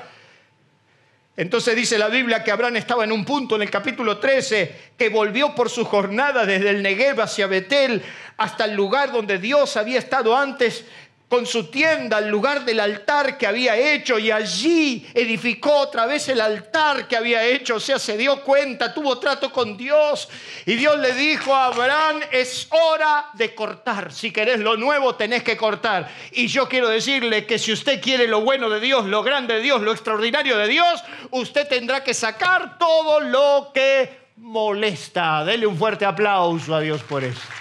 Entonces 1.35 1.75
dice 1.75 1.97
la 1.97 2.09
Biblia 2.09 2.43
que 2.43 2.51
Abraham 2.51 2.75
estaba 2.75 3.05
en 3.05 3.11
un 3.13 3.23
punto 3.23 3.55
en 3.55 3.61
el 3.61 3.71
capítulo 3.71 4.17
13 4.19 4.91
que 4.97 5.09
volvió 5.09 5.55
por 5.55 5.69
su 5.69 5.85
jornada 5.85 6.45
desde 6.45 6.69
el 6.69 6.83
Negev 6.83 7.21
hacia 7.21 7.47
Betel 7.47 8.03
hasta 8.37 8.65
el 8.65 8.75
lugar 8.75 9.11
donde 9.11 9.39
Dios 9.39 9.77
había 9.77 9.99
estado 9.99 10.35
antes 10.35 10.85
con 11.29 11.45
su 11.45 11.65
tienda 11.65 12.17
al 12.17 12.27
lugar 12.27 12.65
del 12.65 12.79
altar 12.79 13.37
que 13.37 13.45
había 13.45 13.77
hecho 13.77 14.17
y 14.17 14.31
allí 14.31 15.07
edificó 15.13 15.71
otra 15.81 16.07
vez 16.07 16.27
el 16.27 16.41
altar 16.41 17.07
que 17.07 17.15
había 17.15 17.43
hecho. 17.43 17.75
O 17.75 17.79
sea, 17.79 17.99
se 17.99 18.17
dio 18.17 18.43
cuenta, 18.43 18.93
tuvo 18.93 19.19
trato 19.19 19.51
con 19.51 19.77
Dios 19.77 20.27
y 20.65 20.75
Dios 20.75 20.97
le 20.97 21.13
dijo 21.13 21.53
a 21.53 21.67
Abraham, 21.67 22.21
es 22.31 22.67
hora 22.71 23.29
de 23.33 23.53
cortar. 23.53 24.11
Si 24.11 24.31
querés 24.31 24.59
lo 24.59 24.75
nuevo, 24.75 25.15
tenés 25.15 25.43
que 25.43 25.55
cortar. 25.55 26.09
Y 26.31 26.47
yo 26.47 26.67
quiero 26.67 26.89
decirle 26.89 27.45
que 27.45 27.59
si 27.59 27.71
usted 27.71 28.01
quiere 28.01 28.27
lo 28.27 28.41
bueno 28.41 28.69
de 28.69 28.79
Dios, 28.79 29.05
lo 29.05 29.21
grande 29.21 29.53
de 29.53 29.61
Dios, 29.61 29.81
lo 29.81 29.91
extraordinario 29.91 30.57
de 30.57 30.67
Dios, 30.67 31.03
usted 31.29 31.67
tendrá 31.67 32.03
que 32.03 32.15
sacar 32.15 32.79
todo 32.79 33.19
lo 33.19 33.69
que 33.71 34.17
molesta. 34.37 35.45
Dele 35.45 35.67
un 35.67 35.77
fuerte 35.77 36.05
aplauso 36.05 36.73
a 36.73 36.81
Dios 36.81 37.03
por 37.03 37.23
eso. 37.23 37.58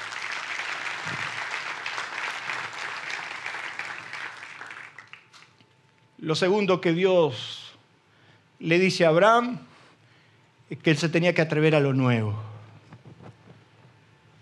Lo 6.29 6.35
segundo 6.35 6.79
que 6.79 6.93
Dios 6.93 7.73
le 8.59 8.79
dice 8.79 9.07
a 9.07 9.09
Abraham 9.09 9.61
es 10.69 10.77
que 10.77 10.91
él 10.91 10.99
se 10.99 11.09
tenía 11.09 11.33
que 11.33 11.41
atrever 11.41 11.75
a 11.75 11.81
lo 11.81 11.95
nuevo. 11.95 12.39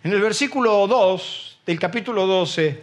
En 0.03 0.11
el 0.11 0.20
versículo 0.20 0.85
2 0.88 1.61
del 1.64 1.79
capítulo 1.79 2.27
12, 2.27 2.83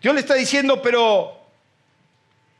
Dios 0.00 0.14
le 0.14 0.20
está 0.20 0.32
diciendo, 0.36 0.80
pero, 0.80 1.38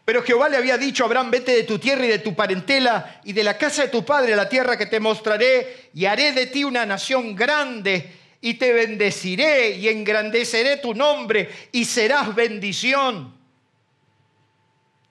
pero 0.05 0.23
Jehová 0.23 0.51
le 0.51 0.59
había 0.59 0.77
dicho 0.77 1.05
a 1.05 1.07
Abraham, 1.07 1.31
vete 1.31 1.53
de 1.53 1.63
tu 1.63 1.79
tierra 1.79 2.05
y 2.05 2.09
de 2.09 2.19
tu 2.19 2.35
parentela 2.35 3.23
y 3.25 3.33
de 3.33 3.43
la 3.43 3.57
casa 3.57 3.85
de 3.85 3.89
tu 3.89 4.05
padre 4.05 4.35
a 4.35 4.37
la 4.37 4.51
tierra 4.51 4.77
que 4.77 4.85
te 4.85 5.01
mostraré 5.01 5.89
y 5.95 6.05
haré 6.05 6.33
de 6.33 6.45
ti 6.49 6.63
una 6.63 6.85
nación 6.85 7.35
grande 7.35 8.13
y 8.43 8.53
te 8.53 8.75
bendeciré 8.75 9.71
y 9.71 9.89
engrandeceré 9.89 10.77
tu 10.77 10.93
nombre 10.93 11.49
y 11.73 11.87
serás 11.87 12.35
bendición. 12.35 13.36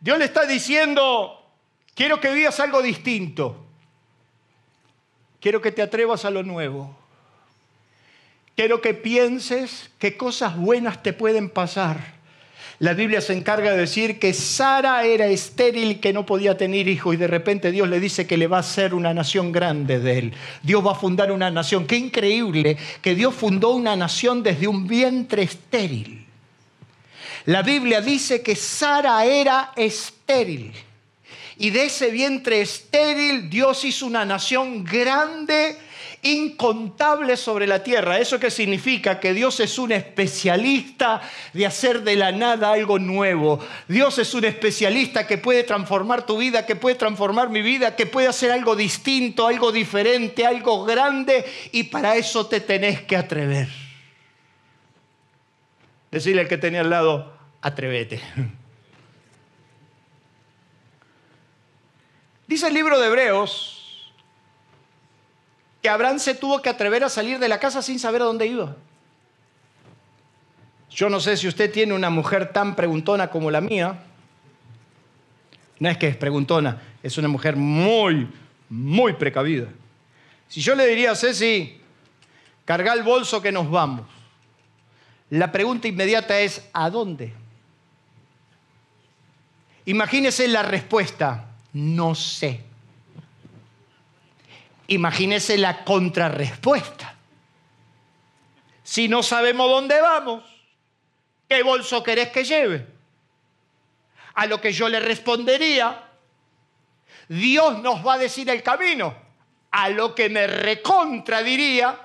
Dios 0.05 0.19
le 0.19 0.25
está 0.25 0.45
diciendo, 0.45 1.43
quiero 1.95 2.21
que 2.21 2.31
vivas 2.31 2.59
algo 2.59 2.83
distinto. 2.83 3.57
Quiero 5.39 5.63
que 5.63 5.71
te 5.71 5.81
atrevas 5.81 6.25
a 6.25 6.29
lo 6.29 6.43
nuevo. 6.43 6.95
Quiero 8.55 8.81
que 8.81 8.93
pienses 8.93 9.89
qué 9.97 10.15
cosas 10.15 10.57
buenas 10.57 11.01
te 11.01 11.11
pueden 11.11 11.49
pasar. 11.49 12.13
La 12.77 12.93
Biblia 12.93 13.19
se 13.19 13.33
encarga 13.33 13.71
de 13.71 13.77
decir 13.77 14.19
que 14.19 14.35
Sara 14.35 15.03
era 15.05 15.25
estéril, 15.25 15.99
que 15.99 16.13
no 16.13 16.23
podía 16.23 16.55
tener 16.55 16.87
hijos, 16.87 17.15
y 17.15 17.17
de 17.17 17.25
repente 17.25 17.71
Dios 17.71 17.89
le 17.89 17.99
dice 17.99 18.27
que 18.27 18.37
le 18.37 18.45
va 18.45 18.57
a 18.57 18.59
hacer 18.59 18.93
una 18.93 19.11
nación 19.11 19.51
grande 19.51 19.97
de 19.97 20.19
él. 20.19 20.33
Dios 20.61 20.85
va 20.85 20.91
a 20.91 20.95
fundar 20.95 21.31
una 21.31 21.49
nación. 21.49 21.87
Qué 21.87 21.97
increíble 21.97 22.77
que 23.01 23.15
Dios 23.15 23.33
fundó 23.33 23.71
una 23.71 23.95
nación 23.95 24.43
desde 24.43 24.67
un 24.67 24.85
vientre 24.85 25.41
estéril. 25.41 26.24
La 27.45 27.61
Biblia 27.61 28.01
dice 28.01 28.41
que 28.41 28.55
Sara 28.55 29.23
era 29.25 29.71
estéril. 29.75 30.73
Y 31.57 31.69
de 31.69 31.85
ese 31.85 32.09
vientre 32.09 32.61
estéril 32.61 33.49
Dios 33.49 33.85
hizo 33.85 34.07
una 34.07 34.25
nación 34.25 34.83
grande, 34.83 35.77
incontable 36.23 37.37
sobre 37.37 37.67
la 37.67 37.83
tierra. 37.83 38.19
¿Eso 38.19 38.39
qué 38.39 38.49
significa? 38.49 39.19
Que 39.19 39.33
Dios 39.33 39.59
es 39.59 39.77
un 39.77 39.91
especialista 39.91 41.21
de 41.53 41.65
hacer 41.67 42.01
de 42.01 42.15
la 42.15 42.31
nada 42.31 42.73
algo 42.73 42.97
nuevo. 42.97 43.63
Dios 43.87 44.17
es 44.17 44.33
un 44.33 44.43
especialista 44.43 45.27
que 45.27 45.37
puede 45.37 45.63
transformar 45.63 46.25
tu 46.25 46.37
vida, 46.37 46.65
que 46.65 46.75
puede 46.75 46.95
transformar 46.95 47.49
mi 47.49 47.61
vida, 47.61 47.95
que 47.95 48.07
puede 48.07 48.27
hacer 48.27 48.51
algo 48.51 48.75
distinto, 48.75 49.47
algo 49.47 49.71
diferente, 49.71 50.47
algo 50.47 50.83
grande. 50.83 51.45
Y 51.71 51.83
para 51.83 52.15
eso 52.15 52.47
te 52.47 52.59
tenés 52.59 53.01
que 53.01 53.15
atrever. 53.15 53.69
Decirle 56.11 56.41
al 56.41 56.47
que 56.47 56.57
tenía 56.57 56.81
al 56.81 56.89
lado, 56.89 57.34
atrévete. 57.65 58.21
Dice 62.47 62.67
el 62.67 62.75
libro 62.75 62.99
de 62.99 63.07
Hebreos 63.07 64.13
que 65.81 65.89
Abraham 65.89 66.19
se 66.19 66.35
tuvo 66.35 66.61
que 66.61 66.69
atrever 66.69 67.03
a 67.03 67.09
salir 67.09 67.39
de 67.39 67.49
la 67.49 67.59
casa 67.59 67.81
sin 67.81 67.97
saber 67.97 68.21
a 68.21 68.25
dónde 68.25 68.45
iba. 68.45 68.75
Yo 70.91 71.09
no 71.09 71.19
sé 71.19 71.37
si 71.37 71.47
usted 71.47 71.71
tiene 71.71 71.95
una 71.95 72.11
mujer 72.11 72.53
tan 72.53 72.75
preguntona 72.75 73.31
como 73.31 73.49
la 73.49 73.61
mía. 73.61 73.99
No 75.79 75.89
es 75.89 75.97
que 75.97 76.07
es 76.07 76.17
preguntona, 76.17 76.79
es 77.01 77.17
una 77.17 77.27
mujer 77.27 77.55
muy, 77.55 78.29
muy 78.69 79.13
precavida. 79.13 79.69
Si 80.47 80.61
yo 80.61 80.75
le 80.75 80.85
diría 80.85 81.11
a 81.11 81.15
Ceci, 81.15 81.81
carga 82.63 82.93
el 82.93 83.01
bolso 83.01 83.41
que 83.41 83.51
nos 83.51 83.71
vamos, 83.71 84.05
la 85.31 85.51
pregunta 85.51 85.87
inmediata 85.87 86.39
es, 86.39 86.69
¿a 86.71 86.91
dónde? 86.91 87.33
Imagínese 89.85 90.47
la 90.47 90.63
respuesta, 90.63 91.45
no 91.73 92.15
sé. 92.15 92.63
Imagínese 94.87 95.57
la 95.57 95.83
contrarrespuesta. 95.83 97.15
Si 98.83 99.07
no 99.07 99.23
sabemos 99.23 99.69
dónde 99.69 99.99
vamos, 100.01 100.43
¿qué 101.47 101.63
bolso 101.63 102.03
querés 102.03 102.29
que 102.29 102.43
lleve? 102.43 102.87
A 104.35 104.45
lo 104.47 104.59
que 104.59 104.71
yo 104.71 104.89
le 104.89 104.99
respondería, 104.99 106.03
Dios 107.27 107.79
nos 107.79 108.05
va 108.05 108.15
a 108.15 108.17
decir 108.17 108.49
el 108.49 108.61
camino. 108.63 109.15
A 109.71 109.89
lo 109.89 110.15
que 110.15 110.29
me 110.29 110.47
recontradiría, 110.47 111.99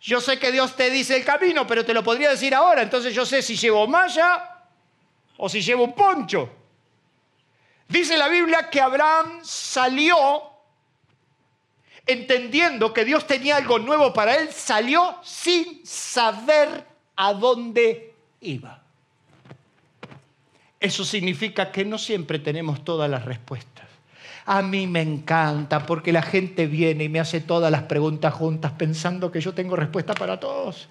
yo 0.00 0.20
sé 0.20 0.38
que 0.38 0.52
Dios 0.52 0.76
te 0.76 0.90
dice 0.90 1.16
el 1.16 1.24
camino, 1.24 1.66
pero 1.66 1.84
te 1.84 1.94
lo 1.94 2.02
podría 2.02 2.30
decir 2.30 2.54
ahora. 2.54 2.82
Entonces 2.82 3.14
yo 3.14 3.24
sé 3.24 3.40
si 3.40 3.56
llevo 3.56 3.86
malla 3.86 4.51
o 5.44 5.48
si 5.48 5.60
lleva 5.60 5.82
un 5.82 5.92
poncho. 5.92 6.48
Dice 7.88 8.16
la 8.16 8.28
Biblia 8.28 8.70
que 8.70 8.80
Abraham 8.80 9.40
salió 9.42 10.16
entendiendo 12.06 12.92
que 12.92 13.04
Dios 13.04 13.26
tenía 13.26 13.56
algo 13.56 13.80
nuevo 13.80 14.12
para 14.12 14.36
él, 14.36 14.52
salió 14.52 15.16
sin 15.24 15.84
saber 15.84 16.86
a 17.16 17.34
dónde 17.34 18.14
iba. 18.40 18.84
Eso 20.78 21.04
significa 21.04 21.72
que 21.72 21.84
no 21.84 21.98
siempre 21.98 22.38
tenemos 22.38 22.84
todas 22.84 23.10
las 23.10 23.24
respuestas. 23.24 23.86
A 24.46 24.62
mí 24.62 24.86
me 24.86 25.02
encanta 25.02 25.86
porque 25.86 26.12
la 26.12 26.22
gente 26.22 26.68
viene 26.68 27.04
y 27.04 27.08
me 27.08 27.18
hace 27.18 27.40
todas 27.40 27.72
las 27.72 27.82
preguntas 27.82 28.32
juntas 28.32 28.72
pensando 28.78 29.32
que 29.32 29.40
yo 29.40 29.54
tengo 29.54 29.74
respuesta 29.74 30.14
para 30.14 30.38
todos. 30.38 30.88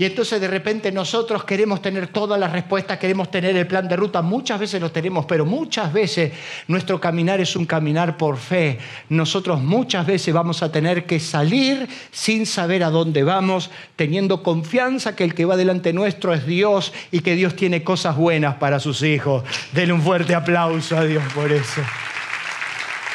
Y 0.00 0.06
entonces 0.06 0.40
de 0.40 0.48
repente 0.48 0.90
nosotros 0.90 1.44
queremos 1.44 1.82
tener 1.82 2.06
todas 2.06 2.40
las 2.40 2.50
respuestas, 2.50 2.98
queremos 2.98 3.30
tener 3.30 3.54
el 3.54 3.66
plan 3.66 3.86
de 3.86 3.96
ruta. 3.96 4.22
Muchas 4.22 4.58
veces 4.58 4.80
lo 4.80 4.90
tenemos, 4.90 5.26
pero 5.26 5.44
muchas 5.44 5.92
veces 5.92 6.32
nuestro 6.68 6.98
caminar 6.98 7.38
es 7.38 7.54
un 7.54 7.66
caminar 7.66 8.16
por 8.16 8.38
fe. 8.38 8.78
Nosotros 9.10 9.60
muchas 9.60 10.06
veces 10.06 10.32
vamos 10.32 10.62
a 10.62 10.72
tener 10.72 11.04
que 11.04 11.20
salir 11.20 11.86
sin 12.12 12.46
saber 12.46 12.82
a 12.82 12.88
dónde 12.88 13.24
vamos, 13.24 13.70
teniendo 13.94 14.42
confianza 14.42 15.14
que 15.14 15.24
el 15.24 15.34
que 15.34 15.44
va 15.44 15.58
delante 15.58 15.92
nuestro 15.92 16.32
es 16.32 16.46
Dios 16.46 16.94
y 17.10 17.20
que 17.20 17.34
Dios 17.36 17.54
tiene 17.54 17.84
cosas 17.84 18.16
buenas 18.16 18.54
para 18.54 18.80
sus 18.80 19.02
hijos. 19.02 19.44
Denle 19.74 19.92
un 19.92 20.00
fuerte 20.00 20.34
aplauso 20.34 20.96
a 20.96 21.04
Dios 21.04 21.22
por 21.34 21.52
eso. 21.52 21.82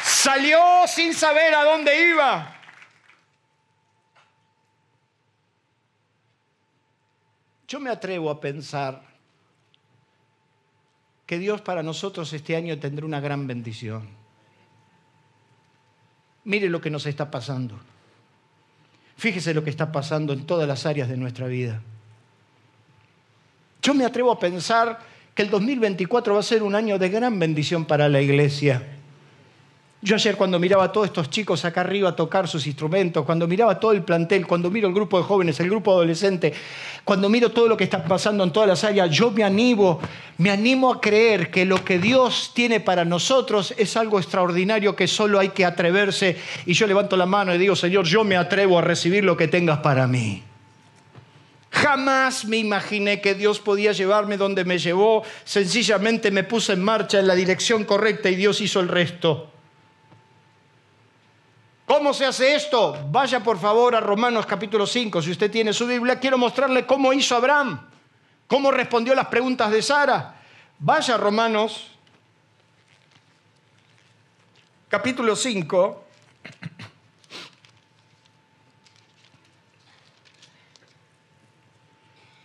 Salió 0.04 0.60
sin 0.86 1.12
saber 1.14 1.52
a 1.52 1.64
dónde 1.64 2.10
iba. 2.12 2.55
Yo 7.68 7.80
me 7.80 7.90
atrevo 7.90 8.30
a 8.30 8.40
pensar 8.40 9.02
que 11.26 11.38
Dios 11.38 11.60
para 11.60 11.82
nosotros 11.82 12.32
este 12.32 12.54
año 12.54 12.78
tendrá 12.78 13.04
una 13.04 13.20
gran 13.20 13.46
bendición. 13.46 14.08
Mire 16.44 16.68
lo 16.68 16.80
que 16.80 16.90
nos 16.90 17.06
está 17.06 17.30
pasando. 17.30 17.76
Fíjese 19.16 19.52
lo 19.52 19.64
que 19.64 19.70
está 19.70 19.90
pasando 19.90 20.32
en 20.32 20.46
todas 20.46 20.68
las 20.68 20.86
áreas 20.86 21.08
de 21.08 21.16
nuestra 21.16 21.48
vida. 21.48 21.82
Yo 23.82 23.94
me 23.94 24.04
atrevo 24.04 24.30
a 24.30 24.38
pensar 24.38 25.00
que 25.34 25.42
el 25.42 25.50
2024 25.50 26.34
va 26.34 26.40
a 26.40 26.44
ser 26.44 26.62
un 26.62 26.74
año 26.74 26.98
de 26.98 27.08
gran 27.08 27.38
bendición 27.38 27.84
para 27.84 28.08
la 28.08 28.20
iglesia. 28.20 28.95
Yo 30.06 30.14
ayer 30.14 30.36
cuando 30.36 30.60
miraba 30.60 30.84
a 30.84 30.92
todos 30.92 31.08
estos 31.08 31.30
chicos 31.30 31.64
acá 31.64 31.80
arriba 31.80 32.14
tocar 32.14 32.46
sus 32.46 32.64
instrumentos, 32.68 33.24
cuando 33.24 33.48
miraba 33.48 33.80
todo 33.80 33.90
el 33.90 34.02
plantel, 34.02 34.46
cuando 34.46 34.70
miro 34.70 34.86
el 34.86 34.94
grupo 34.94 35.18
de 35.18 35.24
jóvenes, 35.24 35.58
el 35.58 35.68
grupo 35.68 35.90
adolescente, 35.90 36.54
cuando 37.02 37.28
miro 37.28 37.50
todo 37.50 37.66
lo 37.66 37.76
que 37.76 37.82
está 37.82 38.04
pasando 38.04 38.44
en 38.44 38.52
todas 38.52 38.68
las 38.68 38.84
áreas, 38.84 39.10
yo 39.10 39.32
me 39.32 39.42
animo, 39.42 39.98
me 40.38 40.50
animo 40.50 40.92
a 40.92 41.00
creer 41.00 41.50
que 41.50 41.64
lo 41.64 41.84
que 41.84 41.98
Dios 41.98 42.52
tiene 42.54 42.78
para 42.78 43.04
nosotros 43.04 43.74
es 43.76 43.96
algo 43.96 44.20
extraordinario 44.20 44.94
que 44.94 45.08
solo 45.08 45.40
hay 45.40 45.48
que 45.48 45.64
atreverse. 45.64 46.36
Y 46.66 46.74
yo 46.74 46.86
levanto 46.86 47.16
la 47.16 47.26
mano 47.26 47.52
y 47.52 47.58
digo, 47.58 47.74
Señor, 47.74 48.04
yo 48.04 48.22
me 48.22 48.36
atrevo 48.36 48.78
a 48.78 48.82
recibir 48.82 49.24
lo 49.24 49.36
que 49.36 49.48
tengas 49.48 49.78
para 49.78 50.06
mí. 50.06 50.40
Jamás 51.72 52.44
me 52.44 52.58
imaginé 52.58 53.20
que 53.20 53.34
Dios 53.34 53.58
podía 53.58 53.90
llevarme 53.90 54.36
donde 54.36 54.64
me 54.64 54.78
llevó. 54.78 55.24
Sencillamente 55.44 56.30
me 56.30 56.44
puse 56.44 56.74
en 56.74 56.84
marcha 56.84 57.18
en 57.18 57.26
la 57.26 57.34
dirección 57.34 57.82
correcta 57.82 58.30
y 58.30 58.36
Dios 58.36 58.60
hizo 58.60 58.78
el 58.78 58.86
resto. 58.86 59.50
¿Cómo 61.86 62.12
se 62.12 62.26
hace 62.26 62.56
esto? 62.56 62.98
Vaya 63.10 63.38
por 63.44 63.60
favor 63.60 63.94
a 63.94 64.00
Romanos 64.00 64.44
capítulo 64.44 64.88
5, 64.88 65.22
si 65.22 65.30
usted 65.30 65.48
tiene 65.48 65.72
su 65.72 65.86
Biblia. 65.86 66.18
Quiero 66.18 66.36
mostrarle 66.36 66.84
cómo 66.84 67.12
hizo 67.12 67.36
Abraham, 67.36 67.88
cómo 68.48 68.72
respondió 68.72 69.14
las 69.14 69.28
preguntas 69.28 69.70
de 69.70 69.80
Sara. 69.80 70.34
Vaya 70.80 71.14
a 71.14 71.16
Romanos 71.16 71.92
capítulo 74.88 75.36
5. 75.36 76.04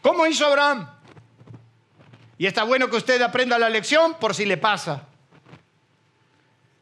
¿Cómo 0.04 0.28
hizo 0.28 0.46
Abraham? 0.46 0.88
Y 2.38 2.46
está 2.46 2.64
bueno 2.64 2.92
que 2.92 2.98
usted 2.98 3.20
aprenda 3.24 3.58
la 3.58 3.70
lección 3.70 4.14
por 4.20 4.36
si 4.36 4.46
le 4.46 4.58
pasa. 4.58 5.08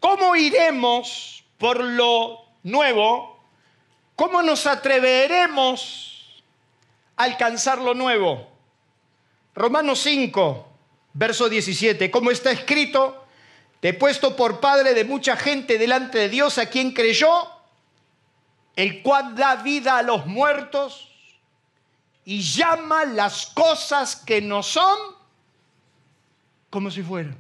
¿Cómo 0.02 0.36
iremos 0.36 1.46
por 1.58 1.82
lo 1.82 2.49
nuevo, 2.64 3.40
¿cómo 4.16 4.42
nos 4.42 4.68
atreveremos 4.68 6.44
a 7.16 7.24
alcanzar 7.24 7.80
lo 7.80 7.94
nuevo? 7.94 8.48
Romanos 9.56 10.00
5, 10.00 10.68
verso 11.14 11.50
17, 11.50 12.10
como 12.12 12.32
está 12.32 12.52
escrito, 12.52 13.26
te 13.80 13.90
he 13.90 13.94
puesto 13.94 14.36
por 14.36 14.60
padre 14.60 14.94
de 14.94 15.06
mucha 15.06 15.36
gente 15.36 15.78
delante 15.78 16.18
de 16.18 16.30
Dios 16.30 16.58
a 16.58 16.68
quien 16.68 16.94
creyó, 16.94 17.50
el 18.76 19.02
cual 19.02 19.36
da 19.36 19.58
vida 19.58 19.98
a 19.98 20.04
los 20.04 20.26
muertos 20.26 21.10
y 22.26 22.42
llama 22.42 23.06
las 23.06 23.48
cosas 23.48 24.16
que 24.16 24.42
no 24.42 24.64
son 24.64 24.98
como 26.70 26.92
si 26.92 27.02
fueran. 27.02 27.36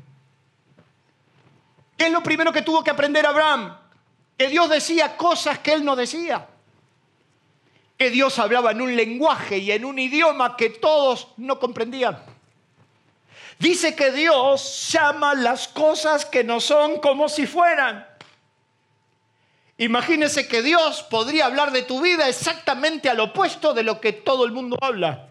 ¿Qué 1.98 2.08
es 2.08 2.12
lo 2.12 2.24
primero 2.24 2.52
que 2.52 2.62
tuvo 2.62 2.84
que 2.84 2.90
aprender 2.90 3.26
Abraham? 3.26 3.78
Que 4.40 4.48
Dios 4.48 4.70
decía 4.70 5.18
cosas 5.18 5.60
que 5.60 5.74
él 5.74 5.84
no 5.84 5.98
decía, 5.98 6.48
que 7.98 8.10
Dios 8.10 8.40
hablaba 8.40 8.72
en 8.72 8.80
un 8.80 8.96
lenguaje 8.96 9.58
y 9.58 9.70
en 9.74 9.84
un 9.84 10.00
idioma 10.00 10.56
que 10.56 10.70
todos 10.70 11.28
no 11.36 11.60
comprendían. 11.60 12.18
Dice 13.60 13.98
que 13.98 14.14
Dios 14.14 14.88
llama 14.94 15.36
las 15.36 15.68
cosas 15.68 16.26
que 16.26 16.46
no 16.46 16.62
son 16.62 17.02
como 17.02 17.28
si 17.28 17.46
fueran. 17.46 18.08
Imagínese 19.78 20.48
que 20.48 20.62
Dios 20.62 21.04
podría 21.04 21.48
hablar 21.48 21.74
de 21.74 21.82
tu 21.82 22.00
vida 22.00 22.30
exactamente 22.30 23.10
al 23.10 23.20
opuesto 23.20 23.74
de 23.74 23.84
lo 23.84 24.00
que 24.00 24.14
todo 24.14 24.46
el 24.46 24.54
mundo 24.54 24.78
habla. 24.80 25.28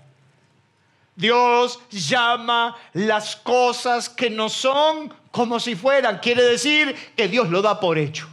Dios 1.17 1.81
llama 1.91 2.77
las 2.93 3.37
cosas 3.37 4.11
que 4.11 4.29
no 4.29 4.51
son 4.51 5.15
como 5.31 5.59
si 5.59 5.77
fueran. 5.77 6.19
Quiere 6.19 6.43
decir 6.43 6.95
que 7.17 7.27
Dios 7.27 7.49
lo 7.49 7.63
da 7.63 7.81
por 7.81 7.97
hecho. 7.97 8.29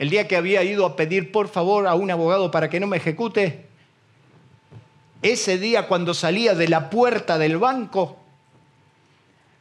El 0.00 0.08
día 0.08 0.26
que 0.26 0.34
había 0.34 0.62
ido 0.62 0.86
a 0.86 0.96
pedir 0.96 1.30
por 1.30 1.48
favor 1.48 1.86
a 1.86 1.94
un 1.94 2.10
abogado 2.10 2.50
para 2.50 2.70
que 2.70 2.80
no 2.80 2.86
me 2.86 2.96
ejecute, 2.96 3.66
ese 5.20 5.58
día 5.58 5.88
cuando 5.88 6.14
salía 6.14 6.54
de 6.54 6.68
la 6.68 6.88
puerta 6.88 7.36
del 7.36 7.58
banco, 7.58 8.16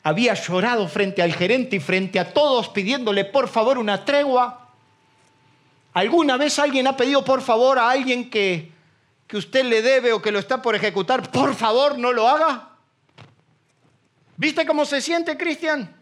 había 0.01 0.33
llorado 0.35 0.87
frente 0.87 1.21
al 1.21 1.33
gerente 1.33 1.75
y 1.75 1.79
frente 1.81 2.21
a 2.21 2.31
todos 2.31 2.69
pidiéndole 2.69 3.25
por 3.25 3.49
favor 3.49 3.77
una 3.77 4.05
tregua. 4.05 4.69
¿Alguna 5.91 6.37
vez 6.37 6.57
alguien 6.57 6.87
ha 6.87 6.95
pedido 6.95 7.25
por 7.25 7.41
favor 7.41 7.77
a 7.77 7.89
alguien 7.89 8.29
que, 8.29 8.71
que 9.27 9.35
usted 9.35 9.65
le 9.65 9.81
debe 9.81 10.13
o 10.13 10.21
que 10.21 10.31
lo 10.31 10.39
está 10.39 10.61
por 10.61 10.73
ejecutar, 10.73 11.29
por 11.31 11.53
favor 11.53 11.97
no 11.97 12.13
lo 12.13 12.29
haga? 12.29 12.69
¿Viste 14.37 14.65
cómo 14.65 14.85
se 14.85 15.01
siente, 15.01 15.35
Cristian? 15.35 15.93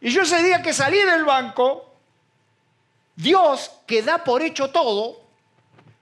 Y 0.00 0.08
yo 0.08 0.22
ese 0.22 0.42
día 0.42 0.62
que 0.62 0.72
salí 0.72 1.00
del 1.00 1.26
banco, 1.26 1.87
Dios 3.18 3.72
que 3.84 4.00
da 4.00 4.22
por 4.22 4.42
hecho 4.42 4.70
todo, 4.70 5.20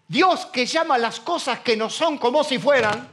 Dios 0.07 0.45
que 0.45 0.67
llama 0.67 0.99
las 0.99 1.19
cosas 1.19 1.61
que 1.61 1.75
no 1.75 1.89
son 1.89 2.19
como 2.19 2.45
si 2.45 2.59
fueran, 2.59 3.09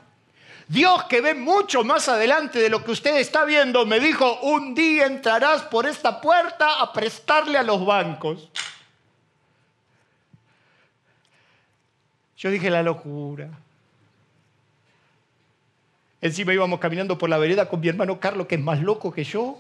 Dios 0.68 1.06
que 1.06 1.22
ve 1.22 1.34
mucho 1.34 1.86
más 1.86 2.10
adelante 2.10 2.60
de 2.60 2.70
lo 2.70 2.84
que 2.84 2.92
usted 2.92 3.16
está 3.16 3.46
viendo, 3.46 3.86
me 3.86 4.02
dijo, 4.02 4.42
un 4.42 4.76
día 4.76 5.06
entrarás 5.06 5.62
por 5.62 5.86
esta 5.86 6.20
puerta 6.20 6.82
a 6.82 6.92
prestarle 6.92 7.58
a 7.58 7.64
los 7.64 7.86
bancos. 7.86 8.50
Yo 12.36 12.52
dije 12.52 12.70
la 12.70 12.84
locura. 12.84 13.52
Encima 16.20 16.54
íbamos 16.54 16.82
caminando 16.82 17.18
por 17.18 17.30
la 17.30 17.38
vereda 17.38 17.70
con 17.70 17.80
mi 17.80 17.88
hermano 17.88 18.20
Carlos, 18.20 18.48
que 18.48 18.56
es 18.56 18.62
más 18.62 18.82
loco 18.82 19.14
que 19.14 19.24
yo. 19.24 19.58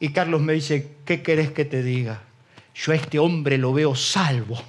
Y 0.00 0.14
Carlos 0.14 0.40
me 0.40 0.54
dice, 0.54 0.96
¿qué 1.04 1.22
querés 1.22 1.50
que 1.50 1.66
te 1.66 1.82
diga? 1.82 2.22
Yo 2.76 2.92
a 2.92 2.96
este 2.96 3.18
hombre 3.18 3.56
lo 3.56 3.72
veo 3.72 3.94
salvo. 3.94 4.60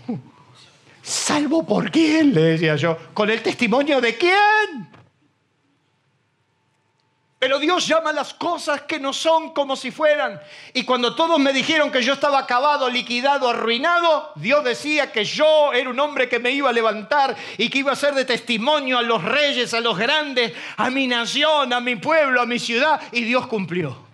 ¿Salvo 1.02 1.66
por 1.66 1.92
quién? 1.92 2.34
Le 2.34 2.42
decía 2.42 2.76
yo. 2.76 2.98
¿Con 3.14 3.30
el 3.30 3.42
testimonio 3.42 4.02
de 4.02 4.18
quién? 4.18 4.90
Pero 7.40 7.60
Dios 7.60 7.86
llama 7.86 8.12
las 8.12 8.34
cosas 8.34 8.82
que 8.82 9.00
no 9.00 9.14
son 9.14 9.54
como 9.54 9.76
si 9.76 9.92
fueran. 9.92 10.40
Y 10.74 10.84
cuando 10.86 11.16
todos 11.16 11.38
me 11.40 11.54
dijeron 11.54 11.92
que 11.92 12.02
yo 12.02 12.14
estaba 12.14 12.40
acabado, 12.40 12.90
liquidado, 12.90 13.48
arruinado, 13.48 14.32
Dios 14.36 14.64
decía 14.64 15.12
que 15.12 15.24
yo 15.24 15.72
era 15.72 15.90
un 15.90 16.00
hombre 16.00 16.28
que 16.28 16.40
me 16.40 16.50
iba 16.52 16.70
a 16.70 16.74
levantar 16.74 17.36
y 17.58 17.70
que 17.70 17.80
iba 17.80 17.92
a 17.92 17.96
ser 17.96 18.16
de 18.16 18.26
testimonio 18.26 18.98
a 18.98 19.04
los 19.04 19.24
reyes, 19.24 19.74
a 19.76 19.82
los 19.82 19.98
grandes, 19.98 20.54
a 20.78 20.90
mi 20.90 21.06
nación, 21.06 21.72
a 21.74 21.80
mi 21.80 21.96
pueblo, 21.98 22.42
a 22.42 22.48
mi 22.48 22.58
ciudad. 22.58 23.00
Y 23.12 23.22
Dios 23.22 23.46
cumplió. 23.48 24.07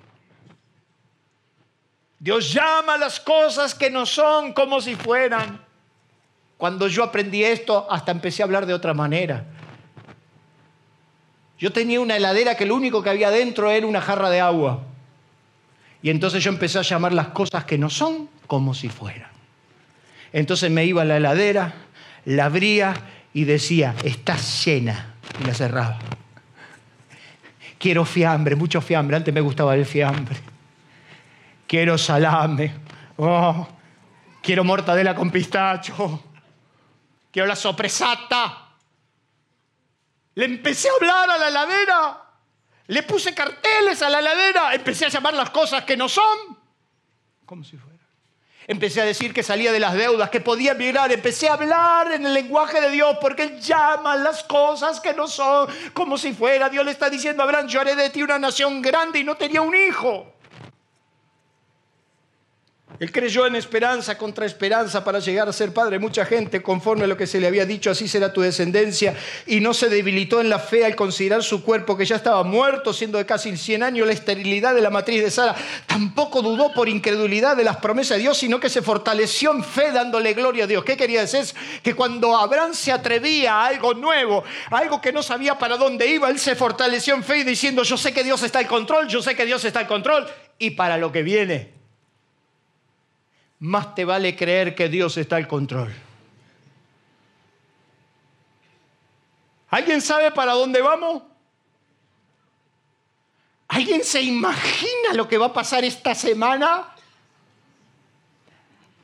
Dios 2.23 2.53
llama 2.53 2.95
las 2.97 3.19
cosas 3.19 3.75
que 3.75 3.89
no 3.89 4.05
son 4.05 4.53
como 4.53 4.79
si 4.79 4.95
fueran. 4.95 5.59
Cuando 6.55 6.87
yo 6.87 7.03
aprendí 7.03 7.43
esto, 7.43 7.85
hasta 7.91 8.13
empecé 8.13 8.41
a 8.41 8.45
hablar 8.45 8.65
de 8.65 8.73
otra 8.73 8.93
manera. 8.93 9.43
Yo 11.59 11.73
tenía 11.73 11.99
una 11.99 12.15
heladera 12.15 12.55
que 12.55 12.65
lo 12.65 12.75
único 12.75 13.03
que 13.03 13.09
había 13.09 13.29
dentro 13.29 13.69
era 13.69 13.85
una 13.85 13.99
jarra 13.99 14.29
de 14.29 14.39
agua. 14.39 14.83
Y 16.01 16.11
entonces 16.11 16.41
yo 16.41 16.49
empecé 16.49 16.79
a 16.79 16.83
llamar 16.83 17.11
las 17.11 17.27
cosas 17.27 17.65
que 17.65 17.77
no 17.77 17.89
son 17.89 18.29
como 18.47 18.73
si 18.73 18.87
fueran. 18.87 19.29
Entonces 20.31 20.71
me 20.71 20.85
iba 20.85 21.01
a 21.01 21.05
la 21.05 21.17
heladera, 21.17 21.73
la 22.23 22.45
abría 22.45 22.93
y 23.33 23.43
decía, 23.43 23.95
está 24.05 24.37
llena. 24.37 25.13
Y 25.41 25.43
la 25.43 25.53
cerraba. 25.53 25.99
Quiero 27.77 28.05
fiambre, 28.05 28.55
mucho 28.55 28.79
fiambre. 28.79 29.17
Antes 29.17 29.33
me 29.33 29.41
gustaba 29.41 29.75
el 29.75 29.85
fiambre. 29.85 30.52
Quiero 31.73 31.97
salame. 31.97 32.71
Oh, 33.17 33.67
quiero 34.43 34.63
mortadela 34.63 35.15
con 35.15 35.31
pistacho. 35.31 36.23
Quiero 37.31 37.47
la 37.47 37.55
sopresata. 37.55 38.75
Le 40.35 40.45
empecé 40.45 40.89
a 40.89 40.91
hablar 40.93 41.31
a 41.31 41.37
la 41.39 41.47
heladera. 41.47 42.21
Le 42.85 43.01
puse 43.01 43.33
carteles 43.33 44.03
a 44.03 44.09
la 44.11 44.19
heladera. 44.19 44.75
Empecé 44.75 45.07
a 45.07 45.09
llamar 45.09 45.33
las 45.33 45.49
cosas 45.49 45.83
que 45.83 45.97
no 45.97 46.07
son. 46.07 46.55
Como 47.43 47.63
si 47.63 47.75
fuera. 47.75 48.03
Empecé 48.67 49.01
a 49.01 49.05
decir 49.05 49.33
que 49.33 49.41
salía 49.41 49.71
de 49.71 49.79
las 49.79 49.95
deudas, 49.95 50.29
que 50.29 50.41
podía 50.41 50.75
migrar. 50.75 51.11
Empecé 51.11 51.49
a 51.49 51.53
hablar 51.53 52.11
en 52.11 52.23
el 52.23 52.35
lenguaje 52.35 52.81
de 52.81 52.91
Dios 52.91 53.17
porque 53.19 53.45
Él 53.45 53.59
llama 53.59 54.15
las 54.15 54.43
cosas 54.43 54.99
que 54.99 55.15
no 55.15 55.27
son 55.27 55.67
como 55.95 56.19
si 56.19 56.33
fuera. 56.33 56.69
Dios 56.69 56.85
le 56.85 56.91
está 56.91 57.09
diciendo 57.09 57.41
a 57.41 57.47
Abraham, 57.47 57.67
yo 57.67 57.81
haré 57.81 57.95
de 57.95 58.11
ti 58.11 58.21
una 58.21 58.37
nación 58.37 58.79
grande 58.79 59.17
y 59.17 59.23
no 59.23 59.35
tenía 59.37 59.63
un 59.63 59.73
hijo. 59.73 60.32
Él 63.03 63.11
creyó 63.11 63.45
en 63.45 63.57
esperanza 63.57 64.17
contra 64.17 64.45
esperanza 64.45 65.03
para 65.03 65.19
llegar 65.19 65.49
a 65.49 65.51
ser 65.51 65.73
padre. 65.73 65.99
Mucha 65.99 66.25
gente, 66.25 66.61
conforme 66.61 67.03
a 67.03 67.07
lo 67.07 67.17
que 67.17 67.27
se 67.27 67.37
le 67.37 67.47
había 67.47 67.65
dicho, 67.65 67.91
así 67.91 68.07
será 68.07 68.31
tu 68.31 68.39
descendencia. 68.39 69.13
Y 69.45 69.59
no 69.59 69.73
se 69.73 69.89
debilitó 69.89 70.39
en 70.39 70.47
la 70.47 70.57
fe 70.57 70.85
al 70.85 70.95
considerar 70.95 71.43
su 71.43 71.63
cuerpo 71.63 71.97
que 71.97 72.05
ya 72.05 72.15
estaba 72.15 72.43
muerto, 72.43 72.93
siendo 72.93 73.17
de 73.17 73.25
casi 73.25 73.57
100 73.57 73.83
años 73.83 74.07
la 74.07 74.13
esterilidad 74.13 74.73
de 74.73 74.79
la 74.79 74.89
matriz 74.89 75.21
de 75.21 75.31
Sara. 75.31 75.53
Tampoco 75.85 76.41
dudó 76.41 76.71
por 76.71 76.87
incredulidad 76.87 77.57
de 77.57 77.65
las 77.65 77.75
promesas 77.75 78.15
de 78.15 78.21
Dios, 78.21 78.37
sino 78.37 78.57
que 78.61 78.69
se 78.69 78.81
fortaleció 78.81 79.51
en 79.51 79.65
fe 79.65 79.91
dándole 79.91 80.33
gloria 80.33 80.63
a 80.63 80.67
Dios. 80.67 80.85
¿Qué 80.85 80.95
quería 80.95 81.19
decir? 81.19 81.43
Que 81.83 81.95
cuando 81.95 82.37
Abraham 82.37 82.73
se 82.73 82.93
atrevía 82.93 83.55
a 83.55 83.65
algo 83.65 83.93
nuevo, 83.93 84.45
a 84.71 84.77
algo 84.77 85.01
que 85.01 85.11
no 85.11 85.21
sabía 85.21 85.57
para 85.57 85.75
dónde 85.75 86.07
iba, 86.07 86.29
él 86.29 86.39
se 86.39 86.55
fortaleció 86.55 87.15
en 87.15 87.25
fe 87.25 87.43
diciendo, 87.43 87.83
yo 87.83 87.97
sé 87.97 88.13
que 88.13 88.23
Dios 88.23 88.41
está 88.43 88.59
al 88.59 88.67
control, 88.67 89.09
yo 89.09 89.21
sé 89.21 89.35
que 89.35 89.45
Dios 89.45 89.65
está 89.65 89.81
al 89.81 89.87
control. 89.87 90.25
Y 90.57 90.69
para 90.69 90.97
lo 90.97 91.11
que 91.11 91.21
viene, 91.21 91.82
más 93.63 93.95
te 93.95 94.03
vale 94.03 94.35
creer 94.35 94.75
que 94.75 94.89
Dios 94.89 95.15
está 95.15 95.37
al 95.37 95.47
control. 95.47 95.93
¿Alguien 99.69 100.01
sabe 100.01 100.31
para 100.31 100.51
dónde 100.51 100.81
vamos? 100.81 101.23
¿Alguien 103.69 104.03
se 104.03 104.21
imagina 104.21 105.13
lo 105.13 105.29
que 105.29 105.37
va 105.37 105.45
a 105.45 105.53
pasar 105.53 105.85
esta 105.85 106.13
semana? 106.13 106.93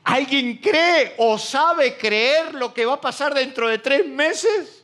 ¿Alguien 0.03 0.57
cree 0.57 1.15
o 1.19 1.37
sabe 1.37 1.97
creer 1.97 2.53
lo 2.53 2.73
que 2.73 2.85
va 2.85 2.95
a 2.95 3.01
pasar 3.01 3.33
dentro 3.33 3.69
de 3.69 3.77
tres 3.77 4.05
meses? 4.05 4.83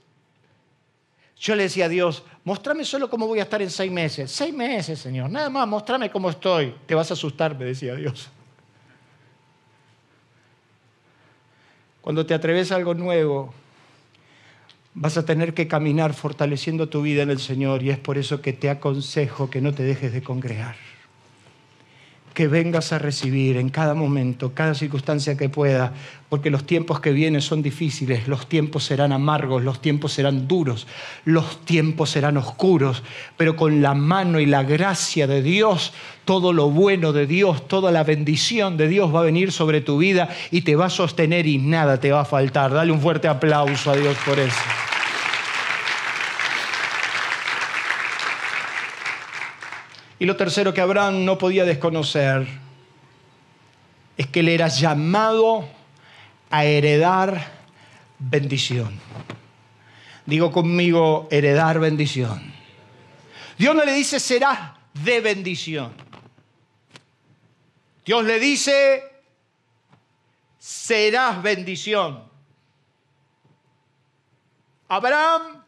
Yo 1.38 1.54
le 1.54 1.64
decía 1.64 1.86
a 1.86 1.90
Dios, 1.90 2.24
mostrame 2.46 2.86
solo 2.86 3.10
cómo 3.10 3.28
voy 3.28 3.40
a 3.40 3.44
estar 3.44 3.62
en 3.62 3.70
seis 3.70 3.92
meses. 3.92 4.32
Seis 4.32 4.54
meses, 4.54 5.00
Señor. 5.00 5.30
Nada 5.30 5.50
más, 5.50 5.68
mostrame 5.68 6.10
cómo 6.10 6.30
estoy. 6.30 6.74
Te 6.86 6.96
vas 6.96 7.12
a 7.12 7.14
asustar, 7.14 7.58
me 7.58 7.66
decía 7.66 7.94
Dios. 7.96 8.30
Cuando 12.06 12.28
te 12.28 12.36
atreves 12.36 12.72
a 12.72 12.76
algo 12.76 12.94
nuevo, 12.94 13.52
vas 14.94 15.18
a 15.18 15.26
tener 15.26 15.56
que 15.56 15.68
caminar 15.68 16.14
fortaleciendo 16.14 16.88
tu 16.88 17.02
vida 17.02 17.24
en 17.24 17.32
el 17.32 17.40
Señor 17.40 17.82
y 17.82 17.90
es 17.90 17.98
por 17.98 18.20
eso 18.20 18.44
que 18.44 18.54
te 18.54 18.70
aconsejo 18.70 19.50
que 19.50 19.60
no 19.60 19.74
te 19.74 19.82
dejes 19.82 20.14
de 20.14 20.22
congregar. 20.22 20.76
Que 22.36 22.48
vengas 22.48 22.94
a 22.94 23.00
recibir 23.00 23.58
en 23.58 23.70
cada 23.70 23.96
momento, 23.96 24.54
cada 24.54 24.76
circunstancia 24.76 25.36
que 25.36 25.50
pueda, 25.50 25.94
porque 26.30 26.52
los 26.52 26.66
tiempos 26.66 27.00
que 27.00 27.12
vienen 27.12 27.42
son 27.42 27.64
difíciles, 27.64 28.28
los 28.28 28.48
tiempos 28.48 28.84
serán 28.84 29.14
amargos, 29.14 29.64
los 29.64 29.82
tiempos 29.82 30.12
serán 30.14 30.48
duros, 30.48 30.86
los 31.24 31.66
tiempos 31.66 32.12
serán 32.12 32.36
oscuros, 32.36 33.04
pero 33.38 33.56
con 33.56 33.82
la 33.82 33.94
mano 33.96 34.40
y 34.40 34.46
la 34.46 34.64
gracia 34.64 35.26
de 35.26 35.42
Dios, 35.42 35.94
todo 36.26 36.52
lo 36.52 36.70
bueno 36.70 37.14
de 37.14 37.26
Dios, 37.26 37.68
toda 37.68 37.92
la 37.92 38.04
bendición 38.04 38.76
de 38.76 38.90
Dios 38.90 39.16
va 39.16 39.22
a 39.22 39.24
venir 39.24 39.52
sobre 39.54 39.82
tu 39.82 39.98
vida 39.98 40.30
y 40.52 40.62
te 40.62 40.76
va 40.76 40.88
a 40.88 40.90
sostener 40.90 41.48
y 41.48 41.58
nada 41.58 42.00
te 42.00 42.12
va 42.12 42.22
a 42.22 42.26
faltar. 42.26 42.74
Dale 42.74 42.92
un 42.92 43.00
fuerte 43.00 43.28
aplauso 43.30 43.92
a 43.92 43.96
Dios 43.96 44.18
por 44.26 44.38
eso. 44.38 44.60
Y 50.20 50.26
lo 50.26 50.36
tercero 50.38 50.74
que 50.74 50.82
Abraham 50.82 51.26
no 51.26 51.38
podía 51.38 51.66
desconocer 51.66 52.48
es 54.18 54.28
que 54.28 54.40
él 54.40 54.50
era 54.50 54.68
llamado 54.68 55.68
a 56.50 56.66
heredar 56.66 57.52
bendición. 58.18 59.00
Digo 60.26 60.52
conmigo, 60.52 61.28
heredar 61.32 61.80
bendición. 61.80 62.54
Dios 63.58 63.76
no 63.76 63.84
le 63.84 63.94
dice 63.94 64.20
serás 64.20 64.72
de 64.94 65.22
bendición. 65.22 65.94
Dios 68.06 68.24
le 68.24 68.40
dice, 68.40 69.04
serás 70.60 71.42
bendición. 71.42 72.24
Abraham, 74.88 75.64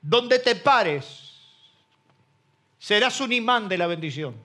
donde 0.00 0.38
te 0.38 0.56
pares, 0.56 1.25
serás 2.86 3.20
un 3.20 3.32
imán 3.32 3.68
de 3.68 3.76
la 3.78 3.88
bendición. 3.88 4.36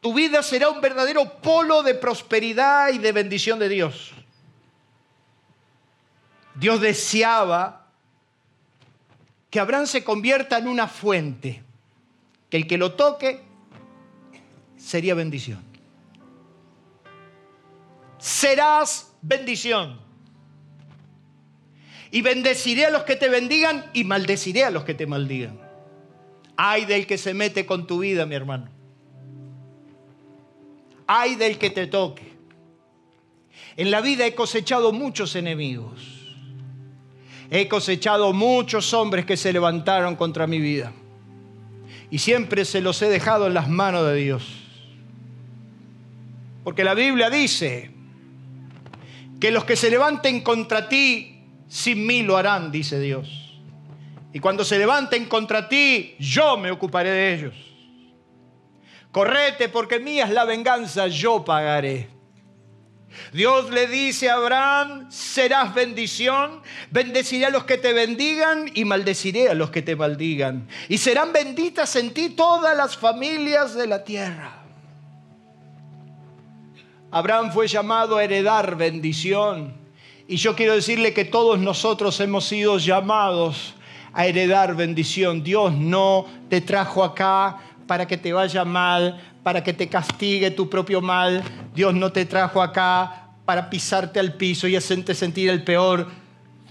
Tu 0.00 0.14
vida 0.14 0.44
será 0.44 0.70
un 0.70 0.80
verdadero 0.80 1.28
polo 1.42 1.82
de 1.82 1.96
prosperidad 1.96 2.90
y 2.92 2.98
de 2.98 3.10
bendición 3.10 3.58
de 3.58 3.68
Dios. 3.68 4.12
Dios 6.54 6.80
deseaba 6.80 7.88
que 9.50 9.58
Abraham 9.58 9.88
se 9.88 10.04
convierta 10.04 10.58
en 10.58 10.68
una 10.68 10.86
fuente, 10.86 11.64
que 12.48 12.58
el 12.58 12.68
que 12.68 12.78
lo 12.78 12.92
toque 12.92 13.42
sería 14.76 15.16
bendición. 15.16 15.64
Serás 18.18 19.12
bendición. 19.20 20.00
Y 22.12 22.22
bendeciré 22.22 22.86
a 22.86 22.90
los 22.90 23.02
que 23.02 23.16
te 23.16 23.28
bendigan 23.28 23.84
y 23.94 24.04
maldeciré 24.04 24.62
a 24.62 24.70
los 24.70 24.84
que 24.84 24.94
te 24.94 25.08
maldigan. 25.08 25.63
Ay 26.56 26.84
del 26.84 27.06
que 27.06 27.18
se 27.18 27.34
mete 27.34 27.66
con 27.66 27.86
tu 27.86 28.00
vida, 28.00 28.26
mi 28.26 28.34
hermano. 28.34 28.68
Ay 31.06 31.34
del 31.36 31.58
que 31.58 31.70
te 31.70 31.86
toque. 31.86 32.34
En 33.76 33.90
la 33.90 34.00
vida 34.00 34.26
he 34.26 34.34
cosechado 34.34 34.92
muchos 34.92 35.34
enemigos. 35.36 36.14
He 37.50 37.68
cosechado 37.68 38.32
muchos 38.32 38.94
hombres 38.94 39.26
que 39.26 39.36
se 39.36 39.52
levantaron 39.52 40.16
contra 40.16 40.46
mi 40.46 40.60
vida. 40.60 40.92
Y 42.10 42.18
siempre 42.18 42.64
se 42.64 42.80
los 42.80 43.00
he 43.02 43.08
dejado 43.08 43.46
en 43.46 43.54
las 43.54 43.68
manos 43.68 44.06
de 44.06 44.14
Dios. 44.14 44.64
Porque 46.62 46.84
la 46.84 46.94
Biblia 46.94 47.28
dice 47.30 47.90
que 49.40 49.50
los 49.50 49.64
que 49.64 49.76
se 49.76 49.90
levanten 49.90 50.40
contra 50.40 50.88
ti, 50.88 51.42
sin 51.68 52.06
mí 52.06 52.22
lo 52.22 52.36
harán, 52.36 52.70
dice 52.70 52.98
Dios. 52.98 53.43
Y 54.34 54.40
cuando 54.40 54.64
se 54.64 54.78
levanten 54.78 55.26
contra 55.26 55.68
ti, 55.68 56.16
yo 56.18 56.56
me 56.56 56.72
ocuparé 56.72 57.08
de 57.08 57.34
ellos. 57.34 57.54
Correte 59.12 59.68
porque 59.68 60.00
mía 60.00 60.24
es 60.24 60.30
la 60.30 60.44
venganza, 60.44 61.06
yo 61.06 61.44
pagaré. 61.44 62.08
Dios 63.32 63.70
le 63.70 63.86
dice 63.86 64.28
a 64.28 64.34
Abraham, 64.34 65.08
serás 65.08 65.72
bendición, 65.72 66.62
bendeciré 66.90 67.46
a 67.46 67.50
los 67.50 67.62
que 67.62 67.78
te 67.78 67.92
bendigan 67.92 68.68
y 68.74 68.84
maldeciré 68.84 69.50
a 69.50 69.54
los 69.54 69.70
que 69.70 69.82
te 69.82 69.94
maldigan. 69.94 70.66
Y 70.88 70.98
serán 70.98 71.32
benditas 71.32 71.94
en 71.94 72.12
ti 72.12 72.30
todas 72.30 72.76
las 72.76 72.96
familias 72.96 73.76
de 73.76 73.86
la 73.86 74.02
tierra. 74.02 74.64
Abraham 77.12 77.52
fue 77.52 77.68
llamado 77.68 78.16
a 78.16 78.24
heredar 78.24 78.74
bendición. 78.74 79.76
Y 80.26 80.38
yo 80.38 80.56
quiero 80.56 80.74
decirle 80.74 81.14
que 81.14 81.24
todos 81.24 81.60
nosotros 81.60 82.18
hemos 82.18 82.46
sido 82.46 82.78
llamados 82.78 83.74
a 84.14 84.26
heredar 84.26 84.74
bendición. 84.74 85.42
Dios 85.42 85.74
no 85.74 86.26
te 86.48 86.60
trajo 86.60 87.04
acá 87.04 87.58
para 87.86 88.06
que 88.06 88.16
te 88.16 88.32
vaya 88.32 88.64
mal, 88.64 89.20
para 89.42 89.62
que 89.62 89.72
te 89.72 89.88
castigue 89.88 90.50
tu 90.50 90.70
propio 90.70 91.00
mal. 91.00 91.42
Dios 91.74 91.94
no 91.94 92.12
te 92.12 92.24
trajo 92.24 92.62
acá 92.62 93.28
para 93.44 93.68
pisarte 93.68 94.20
al 94.20 94.34
piso 94.34 94.66
y 94.68 94.76
hacerte 94.76 95.14
sentir 95.14 95.50
el 95.50 95.64
peor. 95.64 96.08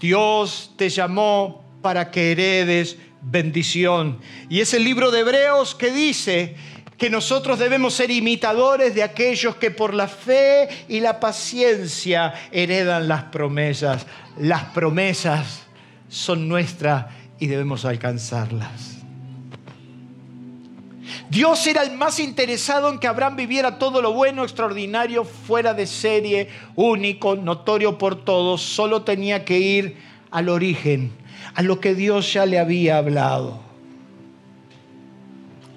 Dios 0.00 0.72
te 0.76 0.88
llamó 0.88 1.62
para 1.82 2.10
que 2.10 2.32
heredes 2.32 2.96
bendición. 3.20 4.18
Y 4.48 4.60
es 4.60 4.74
el 4.74 4.84
libro 4.84 5.10
de 5.10 5.20
Hebreos 5.20 5.74
que 5.74 5.90
dice 5.92 6.56
que 6.98 7.10
nosotros 7.10 7.58
debemos 7.58 7.94
ser 7.94 8.10
imitadores 8.10 8.94
de 8.94 9.02
aquellos 9.02 9.56
que 9.56 9.70
por 9.70 9.94
la 9.94 10.08
fe 10.08 10.68
y 10.88 11.00
la 11.00 11.20
paciencia 11.20 12.32
heredan 12.52 13.08
las 13.08 13.24
promesas. 13.24 14.06
Las 14.38 14.64
promesas 14.64 15.62
son 16.08 16.48
nuestras 16.48 17.06
y 17.44 17.46
debemos 17.46 17.84
alcanzarlas. 17.84 18.96
Dios 21.28 21.66
era 21.66 21.82
el 21.82 21.94
más 21.94 22.18
interesado 22.18 22.88
en 22.88 22.98
que 22.98 23.06
Abraham 23.06 23.36
viviera 23.36 23.78
todo 23.78 24.00
lo 24.00 24.14
bueno, 24.14 24.44
extraordinario, 24.44 25.24
fuera 25.24 25.74
de 25.74 25.86
serie, 25.86 26.48
único, 26.74 27.36
notorio 27.36 27.98
por 27.98 28.24
todos. 28.24 28.62
Solo 28.62 29.02
tenía 29.02 29.44
que 29.44 29.58
ir 29.58 29.98
al 30.30 30.48
origen, 30.48 31.12
a 31.54 31.60
lo 31.60 31.80
que 31.80 31.94
Dios 31.94 32.32
ya 32.32 32.46
le 32.46 32.58
había 32.58 32.96
hablado. 32.96 33.60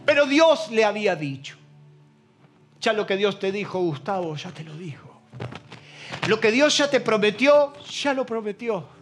Pero 0.05 0.25
Dios 0.25 0.71
le 0.71 0.85
había 0.85 1.17
dicho. 1.17 1.57
Ya 2.79 2.93
lo 2.93 3.05
que 3.05 3.17
Dios 3.17 3.39
te 3.39 3.51
dijo, 3.51 3.79
Gustavo, 3.79 4.37
ya 4.37 4.51
te 4.51 4.63
lo 4.63 4.73
dijo. 4.77 5.21
Lo 6.29 6.39
que 6.39 6.51
Dios 6.53 6.77
ya 6.77 6.89
te 6.89 7.01
prometió, 7.01 7.73
ya 7.89 8.13
lo 8.13 8.25
prometió. 8.25 8.96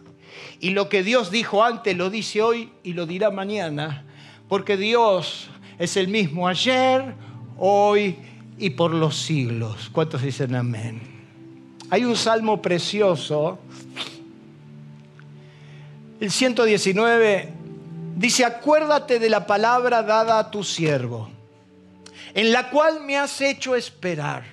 Y 0.60 0.70
lo 0.70 0.88
que 0.88 1.02
Dios 1.02 1.30
dijo 1.30 1.64
antes, 1.64 1.96
lo 1.96 2.10
dice 2.10 2.42
hoy 2.42 2.70
y 2.82 2.92
lo 2.92 3.06
dirá 3.06 3.30
mañana. 3.30 4.04
Porque 4.48 4.76
Dios 4.76 5.48
es 5.78 5.96
el 5.96 6.08
mismo 6.08 6.48
ayer, 6.48 7.14
hoy 7.58 8.16
y 8.58 8.70
por 8.70 8.92
los 8.92 9.16
siglos. 9.16 9.90
¿Cuántos 9.92 10.22
dicen 10.22 10.54
amén? 10.54 11.00
Hay 11.90 12.04
un 12.04 12.16
salmo 12.16 12.60
precioso. 12.60 13.58
El 16.18 16.30
119 16.30 17.52
dice, 18.16 18.44
acuérdate 18.44 19.18
de 19.18 19.30
la 19.30 19.46
palabra 19.46 20.02
dada 20.02 20.38
a 20.38 20.50
tu 20.50 20.64
siervo, 20.64 21.28
en 22.34 22.52
la 22.52 22.70
cual 22.70 23.04
me 23.04 23.16
has 23.16 23.40
hecho 23.40 23.76
esperar. 23.76 24.44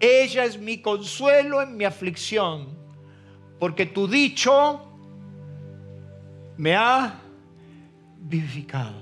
Ella 0.00 0.44
es 0.44 0.58
mi 0.58 0.78
consuelo 0.78 1.62
en 1.62 1.76
mi 1.76 1.84
aflicción, 1.84 2.66
porque 3.60 3.86
tu 3.86 4.08
dicho 4.08 4.91
me 6.62 6.76
ha 6.76 7.18
vivificado. 8.20 8.94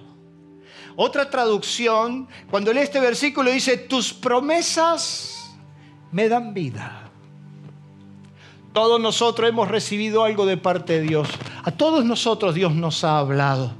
Otra 0.97 1.29
traducción, 1.29 2.27
cuando 2.51 2.73
lee 2.73 2.81
este 2.81 3.01
versículo, 3.01 3.51
dice, 3.51 3.77
tus 3.77 4.15
promesas 4.15 5.55
me 6.11 6.31
dan 6.31 6.55
vida. 6.55 7.11
Todos 8.73 8.99
nosotros 8.99 9.47
hemos 9.47 9.69
recibido 9.69 10.25
algo 10.25 10.47
de 10.47 10.57
parte 10.57 10.95
de 10.95 11.03
Dios. 11.03 11.29
A 11.63 11.71
todos 11.71 12.03
nosotros 12.03 12.55
Dios 12.55 12.75
nos 12.75 13.05
ha 13.05 13.19
hablado. 13.19 13.75